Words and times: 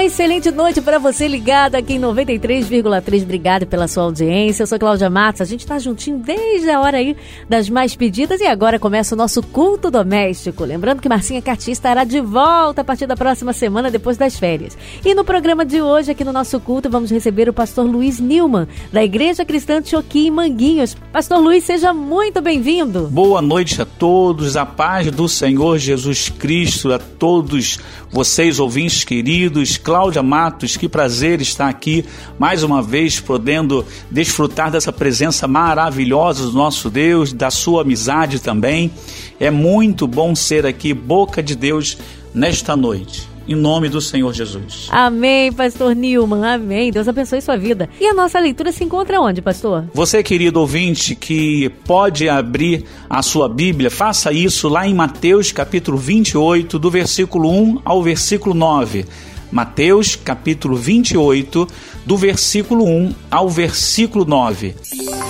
Uma 0.00 0.06
excelente 0.06 0.50
noite 0.50 0.80
para 0.80 0.98
você 0.98 1.28
ligado 1.28 1.74
aqui 1.74 1.92
em 1.92 2.00
93,3. 2.00 3.22
Obrigada 3.22 3.66
pela 3.66 3.86
sua 3.86 4.04
audiência. 4.04 4.62
Eu 4.62 4.66
sou 4.66 4.78
Cláudia 4.78 5.10
Matos. 5.10 5.42
A 5.42 5.44
gente 5.44 5.60
está 5.60 5.78
juntinho 5.78 6.16
desde 6.16 6.70
a 6.70 6.80
hora 6.80 6.96
aí 6.96 7.14
das 7.50 7.68
mais 7.68 7.94
pedidas 7.94 8.40
e 8.40 8.46
agora 8.46 8.78
começa 8.78 9.14
o 9.14 9.18
nosso 9.18 9.42
culto 9.42 9.90
doméstico. 9.90 10.64
Lembrando 10.64 11.02
que 11.02 11.08
Marcinha 11.08 11.42
Cartier 11.42 11.74
estará 11.74 12.04
de 12.04 12.18
volta 12.18 12.80
a 12.80 12.84
partir 12.84 13.06
da 13.06 13.14
próxima 13.14 13.52
semana, 13.52 13.90
depois 13.90 14.16
das 14.16 14.38
férias. 14.38 14.74
E 15.04 15.14
no 15.14 15.22
programa 15.22 15.66
de 15.66 15.82
hoje, 15.82 16.12
aqui 16.12 16.24
no 16.24 16.32
nosso 16.32 16.58
culto, 16.60 16.88
vamos 16.88 17.10
receber 17.10 17.50
o 17.50 17.52
pastor 17.52 17.84
Luiz 17.84 18.18
Nilman, 18.18 18.66
da 18.90 19.04
Igreja 19.04 19.44
Cristã 19.44 19.82
de 19.82 20.30
Manguinhos. 20.30 20.96
Pastor 21.12 21.40
Luiz, 21.40 21.64
seja 21.64 21.92
muito 21.92 22.40
bem-vindo. 22.40 23.06
Boa 23.08 23.42
noite 23.42 23.82
a 23.82 23.84
todos, 23.84 24.56
a 24.56 24.64
paz 24.64 25.10
do 25.10 25.28
Senhor 25.28 25.76
Jesus 25.76 26.30
Cristo, 26.30 26.90
a 26.90 26.98
todos 26.98 27.78
vocês 28.10 28.58
ouvintes 28.58 29.04
queridos. 29.04 29.76
Cláudia 29.76 30.22
Matos, 30.22 30.76
que 30.76 30.88
prazer 30.88 31.40
estar 31.40 31.68
aqui 31.68 32.04
mais 32.38 32.62
uma 32.62 32.82
vez, 32.82 33.20
podendo 33.20 33.86
desfrutar 34.10 34.70
dessa 34.70 34.92
presença 34.92 35.46
maravilhosa 35.46 36.44
do 36.46 36.52
nosso 36.52 36.90
Deus, 36.90 37.32
da 37.32 37.50
sua 37.50 37.82
amizade 37.82 38.40
também. 38.40 38.90
É 39.38 39.50
muito 39.50 40.06
bom 40.06 40.34
ser 40.34 40.66
aqui, 40.66 40.92
boca 40.92 41.42
de 41.42 41.54
Deus, 41.54 41.96
nesta 42.34 42.76
noite. 42.76 43.29
Em 43.48 43.54
nome 43.54 43.88
do 43.88 44.00
Senhor 44.00 44.32
Jesus. 44.32 44.88
Amém, 44.90 45.52
pastor 45.52 45.94
Nilman. 45.94 46.44
Amém. 46.44 46.90
Deus 46.90 47.08
abençoe 47.08 47.40
sua 47.40 47.56
vida. 47.56 47.88
E 48.00 48.06
a 48.06 48.14
nossa 48.14 48.38
leitura 48.38 48.70
se 48.72 48.84
encontra 48.84 49.20
onde, 49.20 49.42
pastor? 49.42 49.84
Você, 49.92 50.22
querido 50.22 50.60
ouvinte, 50.60 51.14
que 51.14 51.68
pode 51.84 52.28
abrir 52.28 52.84
a 53.08 53.22
sua 53.22 53.48
Bíblia, 53.48 53.90
faça 53.90 54.32
isso 54.32 54.68
lá 54.68 54.86
em 54.86 54.94
Mateus 54.94 55.52
capítulo 55.52 55.98
28, 55.98 56.78
do 56.78 56.90
versículo 56.90 57.50
1 57.50 57.80
ao 57.84 58.02
versículo 58.02 58.54
9. 58.54 59.04
Mateus 59.50 60.14
capítulo 60.14 60.76
28, 60.76 61.66
do 62.06 62.16
versículo 62.16 62.84
1 62.84 63.14
ao 63.30 63.48
versículo 63.48 64.24
9. 64.24 64.76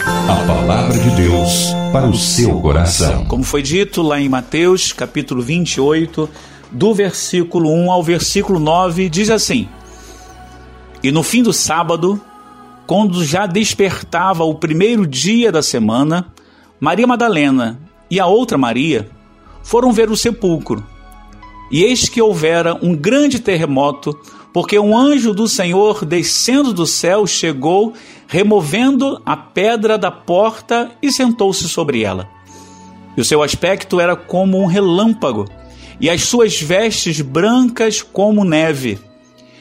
A 0.04 0.46
palavra 0.46 0.98
de 0.98 1.10
Deus 1.16 1.72
para 1.90 2.06
o 2.06 2.14
seu 2.14 2.60
coração. 2.60 3.24
Como 3.24 3.42
foi 3.42 3.62
dito 3.62 4.02
lá 4.02 4.20
em 4.20 4.28
Mateus 4.28 4.92
capítulo 4.92 5.40
28, 5.42 6.28
do 6.70 6.94
versículo 6.94 7.70
1 7.72 7.90
ao 7.90 8.02
versículo 8.02 8.58
9, 8.58 9.08
diz 9.08 9.30
assim: 9.30 9.68
E 11.02 11.10
no 11.10 11.22
fim 11.22 11.42
do 11.42 11.52
sábado, 11.52 12.20
quando 12.86 13.24
já 13.24 13.46
despertava 13.46 14.44
o 14.44 14.54
primeiro 14.54 15.06
dia 15.06 15.52
da 15.52 15.62
semana, 15.62 16.32
Maria 16.78 17.06
Madalena 17.06 17.80
e 18.10 18.18
a 18.18 18.26
outra 18.26 18.58
Maria 18.58 19.08
foram 19.62 19.92
ver 19.92 20.10
o 20.10 20.16
sepulcro. 20.16 20.84
E 21.70 21.84
eis 21.84 22.08
que 22.08 22.20
houvera 22.20 22.76
um 22.82 22.96
grande 22.96 23.38
terremoto, 23.38 24.18
porque 24.52 24.76
um 24.78 24.96
anjo 24.96 25.32
do 25.32 25.46
Senhor 25.46 26.04
descendo 26.04 26.72
do 26.72 26.84
céu 26.84 27.26
chegou, 27.26 27.94
removendo 28.26 29.20
a 29.24 29.36
pedra 29.36 29.96
da 29.96 30.10
porta 30.10 30.90
e 31.00 31.12
sentou-se 31.12 31.68
sobre 31.68 32.02
ela. 32.02 32.28
E 33.16 33.20
o 33.20 33.24
seu 33.24 33.42
aspecto 33.42 34.00
era 34.00 34.16
como 34.16 34.58
um 34.58 34.66
relâmpago, 34.66 35.46
e 36.00 36.08
as 36.08 36.22
suas 36.22 36.60
vestes 36.60 37.20
brancas 37.20 38.02
como 38.02 38.44
neve. 38.44 38.98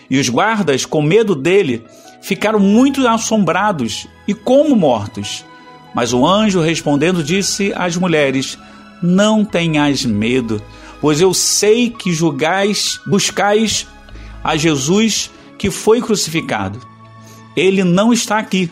E 0.09 0.19
os 0.19 0.29
guardas, 0.29 0.85
com 0.85 1.01
medo 1.01 1.35
dele, 1.35 1.83
ficaram 2.21 2.59
muito 2.59 3.07
assombrados 3.07 4.07
e 4.27 4.33
como 4.33 4.75
mortos. 4.75 5.45
Mas 5.93 6.13
o 6.13 6.25
anjo 6.25 6.61
respondendo 6.61 7.23
disse 7.23 7.73
às 7.75 7.95
mulheres: 7.95 8.57
Não 9.01 9.43
tenhais 9.43 10.05
medo 10.05 10.61
pois 11.01 11.21
eu 11.21 11.33
sei 11.33 11.89
que 11.89 12.13
julgais, 12.13 12.99
buscais 13.05 13.87
a 14.43 14.55
Jesus 14.55 15.31
que 15.57 15.69
foi 15.69 16.01
crucificado. 16.01 16.79
Ele 17.55 17.83
não 17.83 18.13
está 18.13 18.37
aqui, 18.37 18.69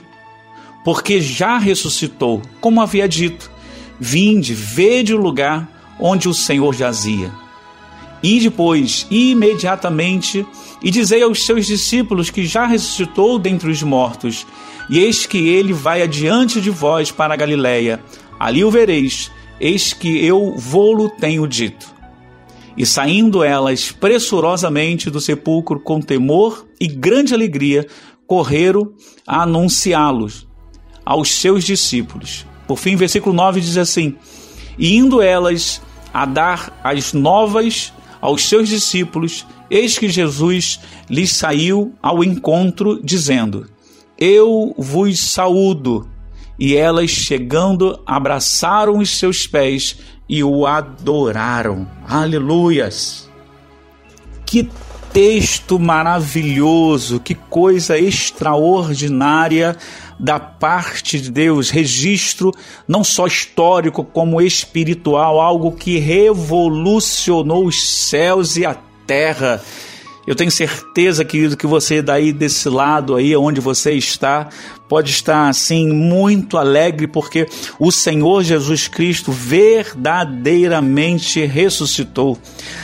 porque 0.84 1.20
já 1.20 1.58
ressuscitou, 1.58 2.42
como 2.62 2.82
havia 2.82 3.08
dito. 3.08 3.52
Vinde, 4.00 4.54
vede 4.54 5.14
o 5.14 5.18
lugar 5.18 5.68
onde 6.00 6.30
o 6.30 6.34
Senhor 6.34 6.74
jazia. 6.76 7.32
E 8.22 8.40
depois, 8.40 9.06
imediatamente, 9.12 10.46
e 10.82 10.90
dizei 10.90 11.22
aos 11.22 11.46
seus 11.46 11.66
discípulos 11.66 12.30
que 12.30 12.46
já 12.46 12.66
ressuscitou 12.66 13.38
dentre 13.38 13.70
os 13.70 13.84
mortos, 13.84 14.46
e 14.90 15.00
eis 15.00 15.26
que 15.26 15.50
ele 15.50 15.74
vai 15.74 16.02
adiante 16.02 16.62
de 16.62 16.70
vós 16.70 17.12
para 17.12 17.34
a 17.34 17.38
Galiléia. 17.38 18.02
Ali 18.40 18.64
o 18.64 18.72
vereis, 18.72 19.32
eis 19.60 19.94
que 19.94 20.24
eu 20.26 20.56
vou-lo 20.56 21.10
tenho 21.10 21.48
dito. 21.48 21.96
E 22.76 22.86
saindo 22.86 23.44
elas 23.44 23.92
pressurosamente 23.92 25.10
do 25.10 25.20
sepulcro 25.20 25.80
com 25.80 26.00
temor 26.00 26.66
e 26.80 26.88
grande 26.88 27.34
alegria, 27.34 27.88
correram 28.28 28.94
a 29.26 29.44
anunciá-los 29.44 30.48
aos 31.04 31.32
seus 31.32 31.64
discípulos. 31.64 32.46
Por 32.68 32.78
fim, 32.78 32.96
versículo 32.96 33.34
9 33.34 33.62
diz 33.62 33.78
assim: 33.78 34.16
E 34.78 34.96
indo 34.96 35.22
elas 35.22 35.82
a 36.14 36.26
dar 36.26 36.80
as 36.84 37.14
novas 37.14 37.94
aos 38.22 38.48
seus 38.48 38.70
discípulos, 38.70 39.46
eis 39.70 39.98
que 39.98 40.10
Jesus 40.10 40.80
lhes 41.10 41.32
saiu 41.32 41.94
ao 42.02 42.24
encontro, 42.24 43.02
dizendo: 43.04 43.68
Eu 44.18 44.74
vos 44.78 45.20
saúdo. 45.20 46.08
E 46.60 46.76
elas, 46.76 47.12
chegando, 47.12 48.00
abraçaram 48.04 48.98
os 48.98 49.12
seus 49.12 49.46
pés 49.46 49.98
e 50.28 50.44
o 50.44 50.66
adoraram. 50.66 51.88
Aleluias! 52.08 53.30
Que 54.44 54.68
texto 55.14 55.80
maravilhoso, 55.80 57.20
que 57.20 57.36
coisa 57.36 57.98
extraordinária 57.98 59.78
da 60.20 60.40
parte 60.40 61.20
de 61.20 61.32
Deus, 61.32 61.70
registro 61.70 62.52
não 62.88 63.04
só 63.04 63.28
histórico 63.28 64.04
como 64.04 64.42
espiritual, 64.42 65.40
algo 65.40 65.72
que 65.72 65.98
revolucionou 66.00 67.66
os 67.66 67.84
céus 67.84 68.58
e 68.58 68.66
a 68.66 68.76
terra. 69.06 69.62
Eu 70.26 70.36
tenho 70.36 70.52
certeza, 70.52 71.24
querido, 71.24 71.56
que 71.56 71.66
você 71.66 72.02
daí 72.02 72.34
desse 72.34 72.68
lado 72.68 73.16
aí 73.16 73.36
onde 73.36 73.62
você 73.62 73.94
está, 73.94 74.50
pode 74.88 75.12
estar 75.12 75.50
assim 75.50 75.88
muito 75.88 76.58
alegre 76.58 77.08
porque 77.08 77.48
o 77.80 77.92
Senhor 77.92 78.44
Jesus 78.44 78.88
Cristo 78.88 79.32
verdadeiramente 79.32 81.46
ressuscitou. 81.46 82.38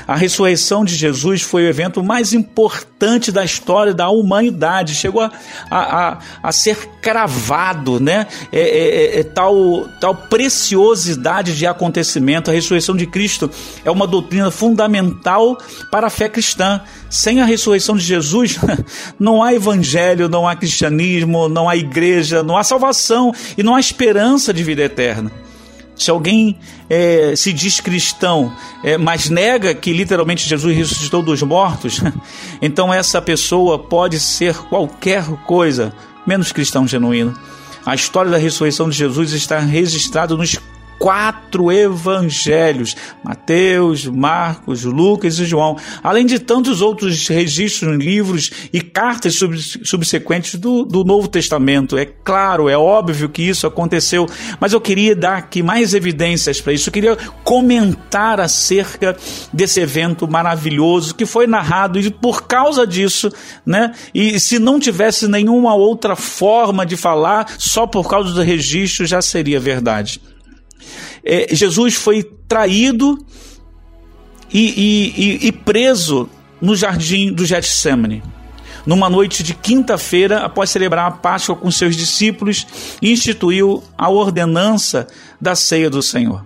A 0.08 0.16
ressurreição 0.16 0.86
de 0.86 0.96
Jesus 0.96 1.42
foi 1.42 1.63
o 1.63 1.68
evento 1.68 2.03
mais 2.03 2.34
importante 2.34 3.31
da 3.31 3.44
história 3.44 3.94
da 3.94 4.09
humanidade. 4.09 4.96
Chegou 4.96 5.22
a, 5.22 5.31
a, 5.69 6.19
a 6.42 6.52
ser 6.52 6.78
cravado, 7.02 8.00
né? 8.00 8.28
É, 8.52 8.59
é, 8.59 9.18
é, 9.18 9.19
é 9.19 9.24
tal, 9.24 9.88
tal 10.00 10.16
preciosidade 10.16 11.56
de 11.56 11.66
acontecimento. 11.66 12.50
A 12.50 12.53
ressurreição 12.53 12.96
de 12.96 13.06
Cristo 13.06 13.50
é 13.84 13.92
uma 13.92 14.08
doutrina 14.08 14.52
fundamental 14.52 15.58
para 15.92 16.08
a 16.08 16.09
fé 16.09 16.30
cristã. 16.30 16.81
Sem 17.09 17.42
a 17.42 17.46
ressurreição 17.46 17.96
de 17.96 18.03
Jesus, 18.03 18.58
não 19.19 19.44
há 19.44 19.53
evangelho, 19.53 20.28
não 20.28 20.47
há 20.47 20.56
cristianismo, 20.56 21.47
não 21.47 21.69
há 21.69 21.75
igreja, 21.75 21.93
não 22.46 22.58
há 22.58 22.64
salvação 22.64 23.34
e 23.58 23.64
não 23.64 23.76
há 23.76 23.80
esperança 23.80 24.54
de 24.54 24.64
vida 24.64 24.81
eterna. 24.84 25.31
Se 25.96 26.09
alguém 26.09 26.58
é, 26.90 27.36
se 27.36 27.54
diz 27.54 27.80
cristão, 27.80 28.54
é, 28.84 28.98
mas 28.98 29.30
nega 29.30 29.76
que 29.76 29.94
literalmente 29.94 30.48
Jesus 30.48 30.76
ressuscitou 30.76 31.22
dos 31.22 31.42
mortos, 31.44 32.02
então 32.62 32.94
essa 32.94 33.22
pessoa 33.22 33.78
pode 33.78 34.20
ser 34.20 34.56
qualquer 34.56 35.24
coisa, 35.46 35.94
menos 36.26 36.52
cristão 36.52 36.88
genuíno. 36.88 37.38
A 37.86 37.94
história 37.94 38.31
da 38.31 38.38
ressurreição 38.38 38.90
de 38.90 38.98
Jesus 38.98 39.34
está 39.34 39.60
registrada 39.60 40.36
nos 40.36 40.57
quatro 41.00 41.72
evangelhos: 41.72 42.95
Mateus, 43.24 44.06
Marcos, 44.06 44.84
Lucas 44.84 45.40
e 45.40 45.45
João, 45.45 45.78
além 46.04 46.25
de 46.25 46.40
tantos 46.40 46.81
outros 46.81 47.28
registros, 47.28 47.98
livros 47.98 48.51
e 48.72 48.81
cartas 48.81 49.40
subsequentes 49.84 50.56
do, 50.56 50.84
do 50.86 51.04
Novo 51.04 51.28
Testamento. 51.28 51.98
É 51.98 52.06
claro, 52.06 52.69
é 52.69 52.78
óbvio 52.78 53.30
que 53.30 53.42
isso 53.42 53.68
aconteceu, 53.68 54.28
mas 54.60 54.74
eu 54.74 54.81
queria 54.81 55.16
dar 55.16 55.38
aqui 55.38 55.62
mais 55.62 55.94
evidências 55.94 56.62
para 56.62 56.74
isso. 56.74 56.90
Eu 56.90 56.94
queria 56.94 57.18
comentar 57.44 58.40
acerca 58.40 59.16
desse 59.51 59.80
evento 59.80 60.28
maravilhoso 60.28 61.16
que 61.16 61.25
foi 61.25 61.48
narrado 61.48 62.00
e 62.00 62.10
por 62.10 62.44
causa 62.44 62.86
disso, 62.86 63.31
né? 63.66 63.94
E 64.13 64.40
se 64.40 64.60
não 64.60 64.80
tivesse 64.80 65.28
nenhuma 65.28 65.75
outra 65.75 66.16
forma 66.16 66.86
de 66.86 66.95
falar, 66.95 67.54
só 67.57 67.86
por 67.86 68.10
causa 68.10 68.31
do 68.34 68.42
registro 68.42 69.06
já 69.06 69.22
seria 69.22 69.60
verdade 69.60 70.22
é, 71.24 71.48
Jesus 71.56 71.96
foi 71.96 72.24
traído 72.48 73.18
e, 74.52 75.42
e, 75.42 75.48
e, 75.48 75.52
preso 75.52 76.30
no 76.62 76.75
jardim 76.75 77.34
do 77.34 77.46
Getsemane. 77.46 78.22
numa 78.86 79.10
noite 79.10 79.42
de 79.42 79.54
quinta-feira, 79.54 80.40
após 80.40 80.70
celebrar 80.70 81.08
a 81.08 81.12
Páscoa 81.12 81.56
com 81.56 81.72
seus 81.72 81.96
discípulos, 81.96 82.68
instituiu 83.02 83.81
a 83.98 84.10
ordenança 84.10 85.08
da 85.40 85.56
ceia 85.56 85.90
do 85.90 86.02
Senhor. 86.02 86.44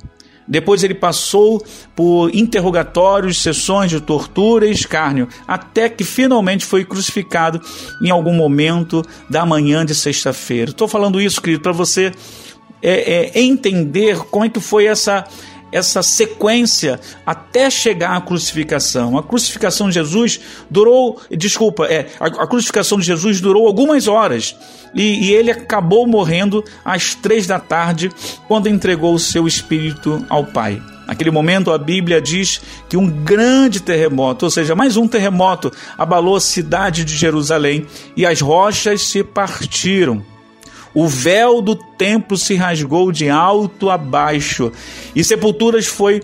Depois 0.48 0.82
ele 0.84 0.94
passou 0.94 1.62
por 1.94 2.34
interrogatórios, 2.34 3.42
sessões 3.42 3.90
de 3.90 4.00
tortura 4.00 4.66
e 4.66 4.72
escárnio, 4.72 5.28
até 5.46 5.90
que 5.90 6.06
finalmente 6.06 6.64
foi 6.64 6.86
crucificado 6.86 7.60
em 8.02 8.10
algum 8.10 8.34
momento 8.34 9.04
da 9.30 9.46
manhã 9.46 9.86
de 9.86 9.94
sexta-feira. 9.94 10.72
Estou 10.72 10.88
falando 10.88 11.20
isso, 11.20 11.42
querido, 11.42 11.62
para 11.62 11.74
você 11.74 12.14
é, 12.82 13.32
é, 13.38 13.42
entender 13.42 14.20
como 14.20 14.46
é 14.46 14.50
que 14.50 14.60
foi 14.60 14.86
essa 14.86 15.26
essa 15.72 16.02
sequência 16.02 17.00
até 17.26 17.70
chegar 17.70 18.16
à 18.16 18.22
crucificação. 18.22 19.18
A 19.18 19.24
crucificação 19.24 19.90
de 19.90 19.96
Jesus 19.96 20.40
durou, 20.70 21.20
desculpa, 21.30 21.86
é, 21.86 22.08
a, 22.20 22.26
a 22.26 22.48
crucificação 22.48 22.98
de 22.98 23.06
Jesus 23.06 23.42
durou 23.42 23.68
algumas 23.68 24.08
horas 24.08 24.56
e, 24.94 25.28
e, 25.28 25.34
ele 25.34 25.52
acabou 25.52 26.08
morrendo 26.08 26.64
às 26.86 27.14
três 27.14 27.46
da 27.46 27.60
tarde 27.60 28.10
quando 28.48 28.70
entregou 28.70 29.14
o 29.14 29.20
seu 29.20 29.48
espírito 29.48 30.26
ao 30.30 30.46
Pai. 30.46 30.82
Naquele 31.06 31.32
momento, 31.32 31.72
a 31.72 31.78
Bíblia 31.78 32.22
diz 32.22 32.62
que 32.90 32.98
um 32.98 33.08
grande 33.10 33.80
terremoto, 33.80 34.46
ou 34.46 34.52
seja, 34.52 34.76
mais 34.76 34.98
um 34.98 35.08
terremoto, 35.08 35.72
abalou 35.98 36.36
a 36.36 36.42
cidade 36.42 37.06
de 37.06 37.16
Jerusalém 37.16 37.86
e 38.16 38.26
as 38.26 38.42
rochas 38.42 39.04
se 39.04 39.24
partiram. 39.24 40.22
O 40.94 41.08
véu 41.08 41.62
do 41.62 41.76
templo 41.76 42.38
se 42.38 42.56
rasgou 42.56 43.12
de 43.12 43.30
alto 43.30 43.90
a 43.90 43.98
baixo 43.98 44.72
e 45.16 45.24
sepulturas 45.24 45.86
foi 45.86 46.22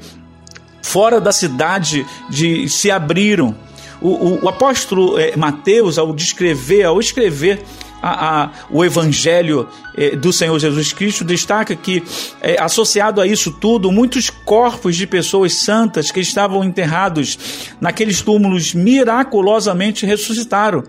fora 0.82 1.20
da 1.20 1.32
cidade 1.32 2.06
de 2.30 2.68
se 2.70 2.92
abriram. 2.92 3.56
O, 4.02 4.10
o, 4.10 4.46
o 4.46 4.50
apóstolo 4.50 5.18
é, 5.18 5.36
Mateus, 5.36 5.98
ao 5.98 6.14
descrever, 6.14 6.84
ao 6.84 7.00
escrever 7.00 7.64
a, 8.02 8.44
a, 8.44 8.50
o 8.70 8.84
evangelho 8.84 9.66
é, 9.96 10.14
do 10.14 10.34
Senhor 10.34 10.60
Jesus 10.60 10.92
Cristo, 10.92 11.24
destaca 11.24 11.74
que, 11.74 12.04
é, 12.42 12.62
associado 12.62 13.22
a 13.22 13.26
isso 13.26 13.50
tudo, 13.50 13.90
muitos 13.94 14.30
corpos 14.30 14.98
de 14.98 15.08
pessoas 15.08 15.54
santas 15.54 16.12
que 16.12 16.20
estavam 16.20 16.66
enterrados 16.66 17.72
naqueles 17.80 18.22
túmulos 18.22 18.74
miraculosamente 18.74 20.06
ressuscitaram. 20.06 20.84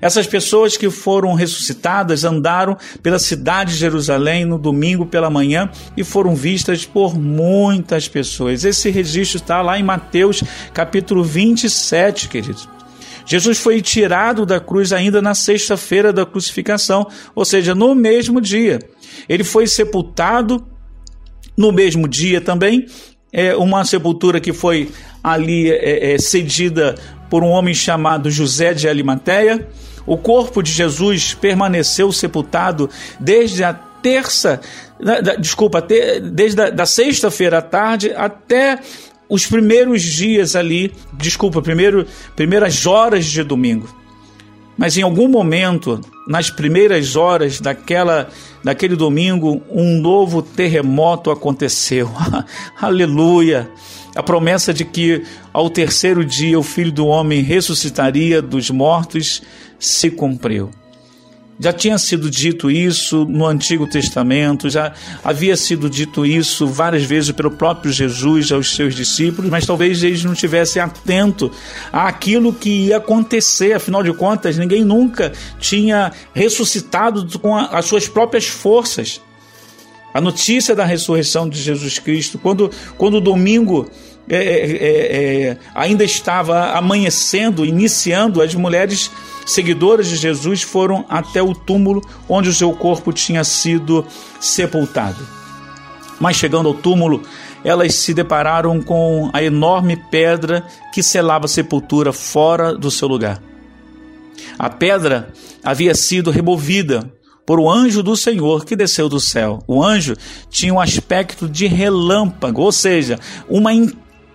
Essas 0.00 0.26
pessoas 0.26 0.76
que 0.76 0.90
foram 0.90 1.34
ressuscitadas 1.34 2.24
andaram 2.24 2.76
pela 3.02 3.18
cidade 3.18 3.72
de 3.72 3.78
Jerusalém 3.78 4.44
no 4.44 4.58
domingo 4.58 5.06
pela 5.06 5.30
manhã 5.30 5.70
e 5.96 6.04
foram 6.04 6.34
vistas 6.34 6.84
por 6.84 7.18
muitas 7.18 8.08
pessoas. 8.08 8.64
Esse 8.64 8.90
registro 8.90 9.38
está 9.38 9.62
lá 9.62 9.78
em 9.78 9.82
Mateus 9.82 10.42
capítulo 10.72 11.22
27, 11.22 12.28
queridos. 12.28 12.68
Jesus 13.26 13.58
foi 13.58 13.82
tirado 13.82 14.46
da 14.46 14.60
cruz 14.60 14.92
ainda 14.92 15.20
na 15.20 15.34
sexta-feira 15.34 16.12
da 16.12 16.24
crucificação, 16.24 17.08
ou 17.34 17.44
seja, 17.44 17.74
no 17.74 17.94
mesmo 17.94 18.40
dia. 18.40 18.78
Ele 19.28 19.42
foi 19.42 19.66
sepultado 19.66 20.64
no 21.56 21.72
mesmo 21.72 22.06
dia 22.06 22.40
também, 22.40 22.86
é 23.32 23.56
uma 23.56 23.84
sepultura 23.84 24.40
que 24.40 24.52
foi 24.52 24.90
ali 25.22 25.70
é, 25.70 26.14
é, 26.14 26.18
cedida 26.18 26.94
por 27.28 27.42
um 27.42 27.48
homem 27.48 27.74
chamado 27.74 28.30
José 28.30 28.72
de 28.72 28.88
Alimateia. 28.88 29.68
O 30.06 30.16
corpo 30.16 30.62
de 30.62 30.70
Jesus 30.70 31.34
permaneceu 31.34 32.12
sepultado 32.12 32.88
desde 33.18 33.64
a 33.64 33.74
terça, 33.74 34.60
desculpa, 35.40 35.84
desde 36.22 36.62
a 36.62 36.70
da 36.70 36.86
sexta-feira 36.86 37.58
à 37.58 37.62
tarde 37.62 38.12
até 38.14 38.78
os 39.28 39.46
primeiros 39.46 40.02
dias 40.02 40.54
ali, 40.54 40.92
desculpa, 41.14 41.60
primeiro, 41.60 42.06
primeiras 42.36 42.86
horas 42.86 43.24
de 43.24 43.42
domingo. 43.42 43.88
Mas 44.78 44.96
em 44.96 45.02
algum 45.02 45.26
momento, 45.26 46.00
nas 46.28 46.50
primeiras 46.50 47.16
horas 47.16 47.60
daquela, 47.60 48.28
daquele 48.62 48.94
domingo, 48.94 49.62
um 49.70 49.98
novo 50.00 50.42
terremoto 50.42 51.30
aconteceu. 51.30 52.10
Aleluia! 52.80 53.70
A 54.16 54.22
promessa 54.22 54.72
de 54.72 54.84
que 54.84 55.22
ao 55.52 55.68
terceiro 55.68 56.24
dia 56.24 56.58
o 56.58 56.62
Filho 56.62 56.90
do 56.90 57.06
Homem 57.06 57.42
ressuscitaria 57.42 58.40
dos 58.40 58.70
mortos 58.70 59.42
se 59.78 60.10
cumpriu. 60.10 60.70
Já 61.58 61.72
tinha 61.72 61.96
sido 61.96 62.30
dito 62.30 62.70
isso 62.70 63.24
no 63.24 63.46
Antigo 63.46 63.86
Testamento, 63.86 64.68
já 64.68 64.92
havia 65.24 65.56
sido 65.56 65.88
dito 65.88 66.26
isso 66.26 66.66
várias 66.66 67.02
vezes 67.04 67.32
pelo 67.32 67.50
próprio 67.50 67.90
Jesus 67.90 68.52
aos 68.52 68.74
seus 68.74 68.94
discípulos, 68.94 69.50
mas 69.50 69.64
talvez 69.64 70.02
eles 70.02 70.22
não 70.22 70.34
estivessem 70.34 70.82
atentos 70.82 71.50
àquilo 71.90 72.52
que 72.52 72.88
ia 72.88 72.98
acontecer. 72.98 73.72
Afinal 73.72 74.02
de 74.02 74.12
contas, 74.12 74.58
ninguém 74.58 74.84
nunca 74.84 75.32
tinha 75.58 76.12
ressuscitado 76.34 77.38
com 77.38 77.56
as 77.56 77.86
suas 77.86 78.06
próprias 78.06 78.46
forças. 78.46 79.22
A 80.12 80.20
notícia 80.20 80.74
da 80.74 80.84
ressurreição 80.84 81.48
de 81.48 81.60
Jesus 81.60 81.98
Cristo, 81.98 82.38
quando, 82.38 82.70
quando 82.98 83.14
o 83.14 83.20
domingo 83.20 83.90
é, 84.28 84.36
é, 84.36 84.72
é, 84.72 85.42
é 85.48 85.56
ainda 85.74 86.04
estava 86.04 86.72
amanhecendo, 86.72 87.64
iniciando, 87.64 88.42
as 88.42 88.54
mulheres 88.54 89.10
seguidoras 89.46 90.08
de 90.08 90.16
Jesus 90.16 90.62
foram 90.62 91.04
até 91.08 91.40
o 91.40 91.54
túmulo 91.54 92.02
onde 92.28 92.48
o 92.48 92.54
seu 92.54 92.72
corpo 92.72 93.12
tinha 93.12 93.44
sido 93.44 94.04
sepultado. 94.40 95.26
Mas 96.18 96.36
chegando 96.36 96.68
ao 96.68 96.74
túmulo, 96.74 97.22
elas 97.62 97.94
se 97.94 98.12
depararam 98.14 98.80
com 98.82 99.30
a 99.32 99.42
enorme 99.42 99.96
pedra 100.10 100.64
que 100.92 101.02
selava 101.02 101.44
a 101.46 101.48
sepultura 101.48 102.12
fora 102.12 102.74
do 102.74 102.90
seu 102.90 103.06
lugar. 103.06 103.42
A 104.58 104.70
pedra 104.70 105.32
havia 105.62 105.94
sido 105.94 106.30
removida 106.30 107.12
por 107.44 107.60
o 107.60 107.70
anjo 107.70 108.02
do 108.02 108.16
Senhor 108.16 108.64
que 108.64 108.74
desceu 108.74 109.08
do 109.08 109.20
céu. 109.20 109.62
O 109.66 109.82
anjo 109.82 110.16
tinha 110.50 110.74
um 110.74 110.80
aspecto 110.80 111.48
de 111.48 111.66
relâmpago, 111.66 112.62
ou 112.62 112.72
seja, 112.72 113.20
uma 113.48 113.72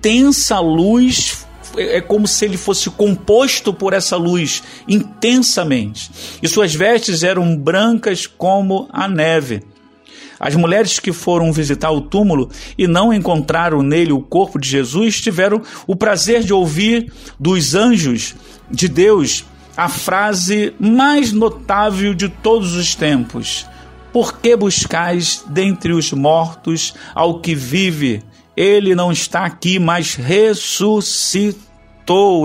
intensa 0.02 0.60
luz 0.60 1.46
é, 1.78 1.98
é 1.98 2.02
como 2.02 2.28
se 2.28 2.44
ele 2.44 2.58
fosse 2.58 2.90
composto 2.90 3.72
por 3.72 3.94
essa 3.94 4.18
luz 4.18 4.64
intensamente. 4.88 6.10
E 6.42 6.48
suas 6.48 6.74
vestes 6.74 7.22
eram 7.24 7.56
brancas 7.56 8.26
como 8.26 8.90
a 8.92 9.08
neve. 9.08 9.62
As 10.40 10.56
mulheres 10.56 11.00
que 11.00 11.14
foram 11.14 11.54
visitar 11.54 11.92
o 11.92 12.02
túmulo 12.02 12.50
e 12.76 12.88
não 12.88 13.14
encontraram 13.14 13.84
nele 13.84 14.12
o 14.12 14.22
corpo 14.22 14.60
de 14.60 14.68
Jesus 14.68 15.22
tiveram 15.22 15.62
o 15.86 15.96
prazer 15.96 16.42
de 16.42 16.52
ouvir 16.52 17.14
dos 17.40 17.76
anjos 17.76 18.34
de 18.70 18.88
Deus 18.88 19.46
a 19.78 19.88
frase 19.88 20.74
mais 20.80 21.32
notável 21.32 22.16
de 22.16 22.28
todos 22.28 22.74
os 22.74 22.96
tempos: 22.96 23.68
Por 24.12 24.40
que 24.40 24.56
buscais 24.56 25.44
dentre 25.48 25.94
os 25.94 26.12
mortos 26.12 26.96
ao 27.14 27.40
que 27.40 27.54
vive? 27.54 28.24
Ele 28.56 28.96
não 28.96 29.12
está 29.12 29.46
aqui, 29.46 29.80
mas 29.80 30.16
ressuscitou. 30.16 31.68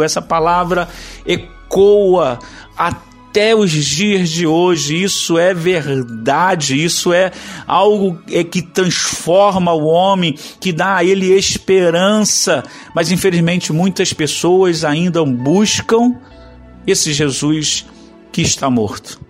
Essa 0.02 0.22
palavra 0.22 0.88
ecoa 1.26 2.38
até 2.76 3.54
os 3.54 3.70
dias 3.70 4.30
de 4.30 4.46
hoje. 4.46 5.02
Isso 5.02 5.36
é 5.38 5.52
verdade, 5.52 6.82
isso 6.82 7.12
é 7.12 7.32
algo 7.66 8.18
é 8.30 8.44
que 8.44 8.62
transforma 8.62 9.72
o 9.72 9.86
homem, 9.86 10.38
que 10.60 10.72
dá 10.72 10.96
a 10.96 11.04
ele 11.04 11.32
esperança. 11.32 12.62
Mas 12.94 13.10
infelizmente 13.10 13.72
muitas 13.72 14.12
pessoas 14.12 14.84
ainda 14.84 15.24
buscam 15.24 16.14
esse 16.86 17.12
Jesus 17.12 17.84
que 18.30 18.42
está 18.42 18.70
morto. 18.70 19.20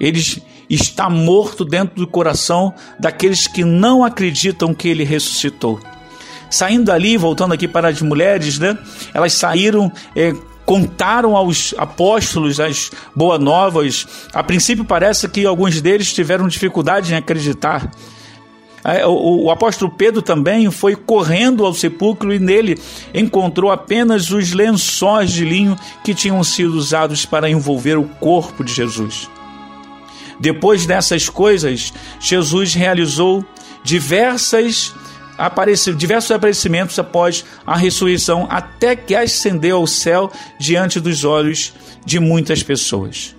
Ele 0.00 0.20
está 0.68 1.08
morto 1.08 1.64
dentro 1.64 1.96
do 1.96 2.06
coração 2.06 2.74
daqueles 2.98 3.46
que 3.46 3.64
não 3.64 4.04
acreditam 4.04 4.74
que 4.74 4.88
ele 4.88 5.04
ressuscitou. 5.04 5.80
Saindo 6.50 6.86
dali, 6.86 7.16
voltando 7.16 7.54
aqui 7.54 7.66
para 7.66 7.88
as 7.88 8.00
mulheres, 8.00 8.58
né? 8.58 8.76
Elas 9.12 9.32
saíram. 9.32 9.90
É, 10.14 10.32
contaram 10.66 11.36
aos 11.36 11.72
apóstolos 11.78 12.58
as 12.58 12.90
boas 13.14 13.40
novas. 13.40 14.06
A 14.34 14.42
princípio 14.42 14.84
parece 14.84 15.28
que 15.28 15.46
alguns 15.46 15.80
deles 15.80 16.12
tiveram 16.12 16.48
dificuldade 16.48 17.12
em 17.12 17.16
acreditar. 17.16 17.88
É, 18.88 19.04
o, 19.04 19.50
apóstolo 19.50 19.90
Pedro 19.90 20.22
também 20.22 20.70
foi 20.70 20.94
correndo 20.94 21.64
ao 21.64 21.74
sepulcro 21.74 22.32
e 22.32 22.38
nele 22.38 22.78
encontrou 23.12 23.72
apenas 23.72 24.30
os 24.30 24.52
lençóis 24.52 25.32
de 25.32 25.44
linho 25.44 25.76
que 26.04 26.14
tinham 26.14 26.42
sido 26.44 26.74
usados 26.74 27.26
para 27.26 27.50
envolver 27.50 27.98
o 27.98 28.04
corpo 28.04 28.62
de 28.62 28.72
Jesus. 28.72 29.28
Depois 30.38 30.86
dessas 30.86 31.28
coisas, 31.28 31.92
Jesus 32.20 32.74
realizou 32.74 33.44
diversas 33.82 34.94
diversos 35.96 36.30
aparecimentos 36.30 36.98
após 36.98 37.44
a 37.66 37.76
ressurreição, 37.76 38.46
até 38.50 38.96
que 38.96 39.14
ascendeu 39.14 39.76
ao 39.76 39.86
céu 39.86 40.30
diante 40.58 41.00
dos 41.00 41.24
olhos 41.24 41.72
de 42.04 42.18
muitas 42.18 42.62
pessoas. 42.62 43.34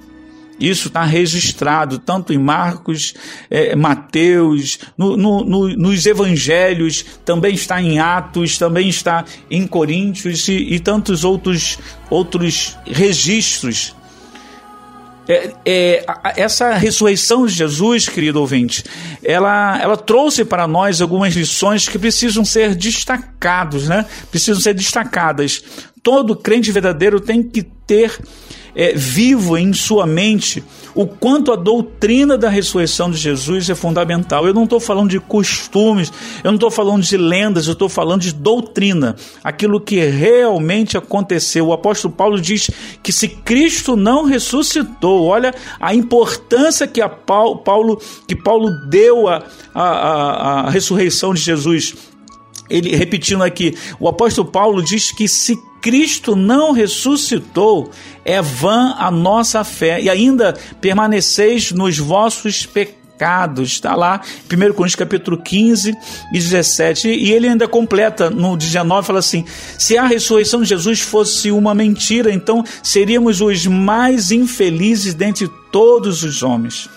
Isso 0.60 0.88
está 0.88 1.04
registrado 1.04 2.00
tanto 2.00 2.34
em 2.34 2.38
Marcos, 2.38 3.13
é, 3.50 3.75
Mateus, 3.75 4.80
no, 4.98 5.16
no, 5.16 5.44
no, 5.44 5.68
nos 5.70 6.06
Evangelhos, 6.06 7.06
também 7.24 7.54
está 7.54 7.82
em 7.82 8.00
Atos, 8.00 8.58
também 8.58 8.89
está 8.89 9.24
em 9.51 9.68
Coríntios 9.68 10.48
e, 10.48 10.54
e 10.54 10.80
tantos 10.80 11.24
outros, 11.24 11.77
outros 12.10 12.75
registros 12.88 13.96
é, 15.27 15.51
é, 15.65 16.05
essa 16.36 16.74
ressurreição 16.74 17.46
de 17.46 17.53
Jesus, 17.53 18.07
querido 18.07 18.39
ouvinte, 18.39 18.84
ela, 19.24 19.79
ela 19.81 19.98
trouxe 19.98 20.46
para 20.46 20.67
nós 20.67 21.01
algumas 21.01 21.34
lições 21.34 21.88
que 21.88 22.00
precisam 22.00 22.46
ser 22.46 22.75
destacados, 22.75 23.88
né? 23.88 24.05
Precisam 24.31 24.62
ser 24.62 24.74
destacadas. 24.74 25.63
Todo 26.08 26.38
crente 26.38 26.72
verdadeiro 26.72 27.20
tem 27.20 27.44
que 27.44 27.62
ter 27.62 28.18
é, 28.74 28.94
vivo 28.94 29.58
em 29.58 29.74
sua 29.74 30.06
mente 30.06 30.64
o 30.96 31.06
quanto 31.06 31.52
a 31.52 31.56
doutrina 31.58 32.38
da 32.38 32.48
ressurreição 32.48 33.12
de 33.12 33.18
Jesus 33.18 33.70
é 33.70 33.76
fundamental. 33.76 34.48
Eu 34.48 34.54
não 34.54 34.64
estou 34.64 34.80
falando 34.80 35.10
de 35.10 35.20
costumes, 35.20 36.10
eu 36.44 36.50
não 36.50 36.56
estou 36.56 36.72
falando 36.72 37.04
de 37.04 37.18
lendas, 37.18 37.68
eu 37.68 37.74
estou 37.74 37.90
falando 37.90 38.22
de 38.22 38.34
doutrina, 38.34 39.18
aquilo 39.44 39.82
que 39.82 40.00
realmente 40.00 40.98
aconteceu. 40.98 41.68
O 41.68 41.74
apóstolo 41.74 42.14
Paulo 42.14 42.40
diz 42.40 42.72
que 43.04 43.12
se 43.12 43.28
Cristo 43.28 43.98
não 43.98 44.24
ressuscitou, 44.24 45.26
olha 45.26 45.54
a 45.78 45.94
importância 45.94 46.88
que 46.88 47.02
a 47.02 47.10
Paulo, 47.10 48.02
que 48.26 48.36
Paulo 48.36 48.70
deu 48.90 49.28
à 49.28 49.44
a 49.76 50.70
ressurreição 50.70 51.34
de 51.34 51.42
Jesus 51.42 51.94
ele 52.69 52.95
repetindo 52.95 53.43
aqui, 53.43 53.75
o 54.00 54.07
apóstolo 54.07 54.50
Paulo 54.50 54.83
diz 54.83 55.12
que 55.12 55.27
se 55.27 55.57
Cristo 55.81 56.36
não 56.36 56.71
ressuscitou, 56.71 57.91
é 58.25 58.41
vã 58.41 58.95
a 58.97 59.09
nossa 59.09 59.63
fé 59.63 60.01
e 60.01 60.09
ainda 60.09 60.53
permaneceis 60.81 61.71
nos 61.71 61.97
vossos 61.97 62.65
pecados. 62.65 63.71
Está 63.71 63.95
lá, 63.95 64.21
1 64.51 64.74
Coríntios 64.74 64.95
capítulo 64.95 65.38
15 65.38 65.91
e 66.33 66.33
17. 66.33 67.07
E 67.07 67.31
ele 67.31 67.47
ainda 67.47 67.67
completa 67.67 68.29
no 68.29 68.57
19, 68.57 69.07
fala 69.07 69.19
assim: 69.19 69.45
se 69.77 69.97
a 69.97 70.05
ressurreição 70.05 70.62
de 70.62 70.69
Jesus 70.69 71.00
fosse 71.00 71.51
uma 71.51 71.74
mentira, 71.74 72.31
então 72.31 72.63
seríamos 72.83 73.41
os 73.41 73.65
mais 73.65 74.31
infelizes 74.31 75.13
dentre 75.13 75.50
todos 75.71 76.24
os 76.24 76.43
homens. 76.43 76.89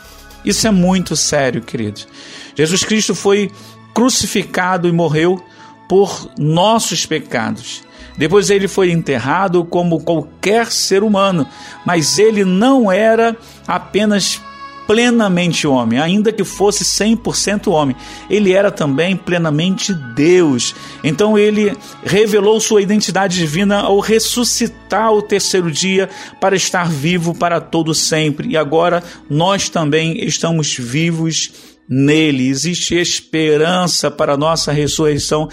Isso 0.44 0.66
é 0.66 0.70
muito 0.70 1.14
sério, 1.16 1.62
queridos. 1.62 2.08
Jesus 2.56 2.82
Cristo 2.82 3.14
foi 3.14 3.50
crucificado 3.94 4.88
e 4.88 4.92
morreu 4.92 5.42
por 5.90 6.30
nossos 6.38 7.04
pecados. 7.04 7.82
Depois 8.16 8.48
ele 8.48 8.68
foi 8.68 8.92
enterrado 8.92 9.64
como 9.64 9.98
qualquer 9.98 10.70
ser 10.70 11.02
humano, 11.02 11.44
mas 11.84 12.16
ele 12.16 12.44
não 12.44 12.92
era 12.92 13.36
apenas 13.66 14.40
plenamente 14.86 15.66
homem, 15.66 15.98
ainda 15.98 16.30
que 16.30 16.44
fosse 16.44 16.84
100% 16.84 17.72
homem. 17.72 17.96
Ele 18.28 18.52
era 18.52 18.70
também 18.70 19.16
plenamente 19.16 19.92
Deus. 19.92 20.76
Então 21.02 21.36
ele 21.36 21.76
revelou 22.04 22.60
sua 22.60 22.82
identidade 22.82 23.36
divina 23.36 23.80
ao 23.80 23.98
ressuscitar 23.98 25.12
o 25.12 25.22
terceiro 25.22 25.72
dia 25.72 26.08
para 26.40 26.54
estar 26.54 26.88
vivo 26.88 27.34
para 27.34 27.60
todo 27.60 27.92
sempre. 27.96 28.50
E 28.50 28.56
agora 28.56 29.02
nós 29.28 29.68
também 29.68 30.24
estamos 30.24 30.76
vivos 30.76 31.50
nele. 31.90 32.48
Existe 32.48 32.94
esperança 32.94 34.08
para 34.08 34.34
a 34.34 34.36
nossa 34.36 34.70
ressurreição 34.70 35.48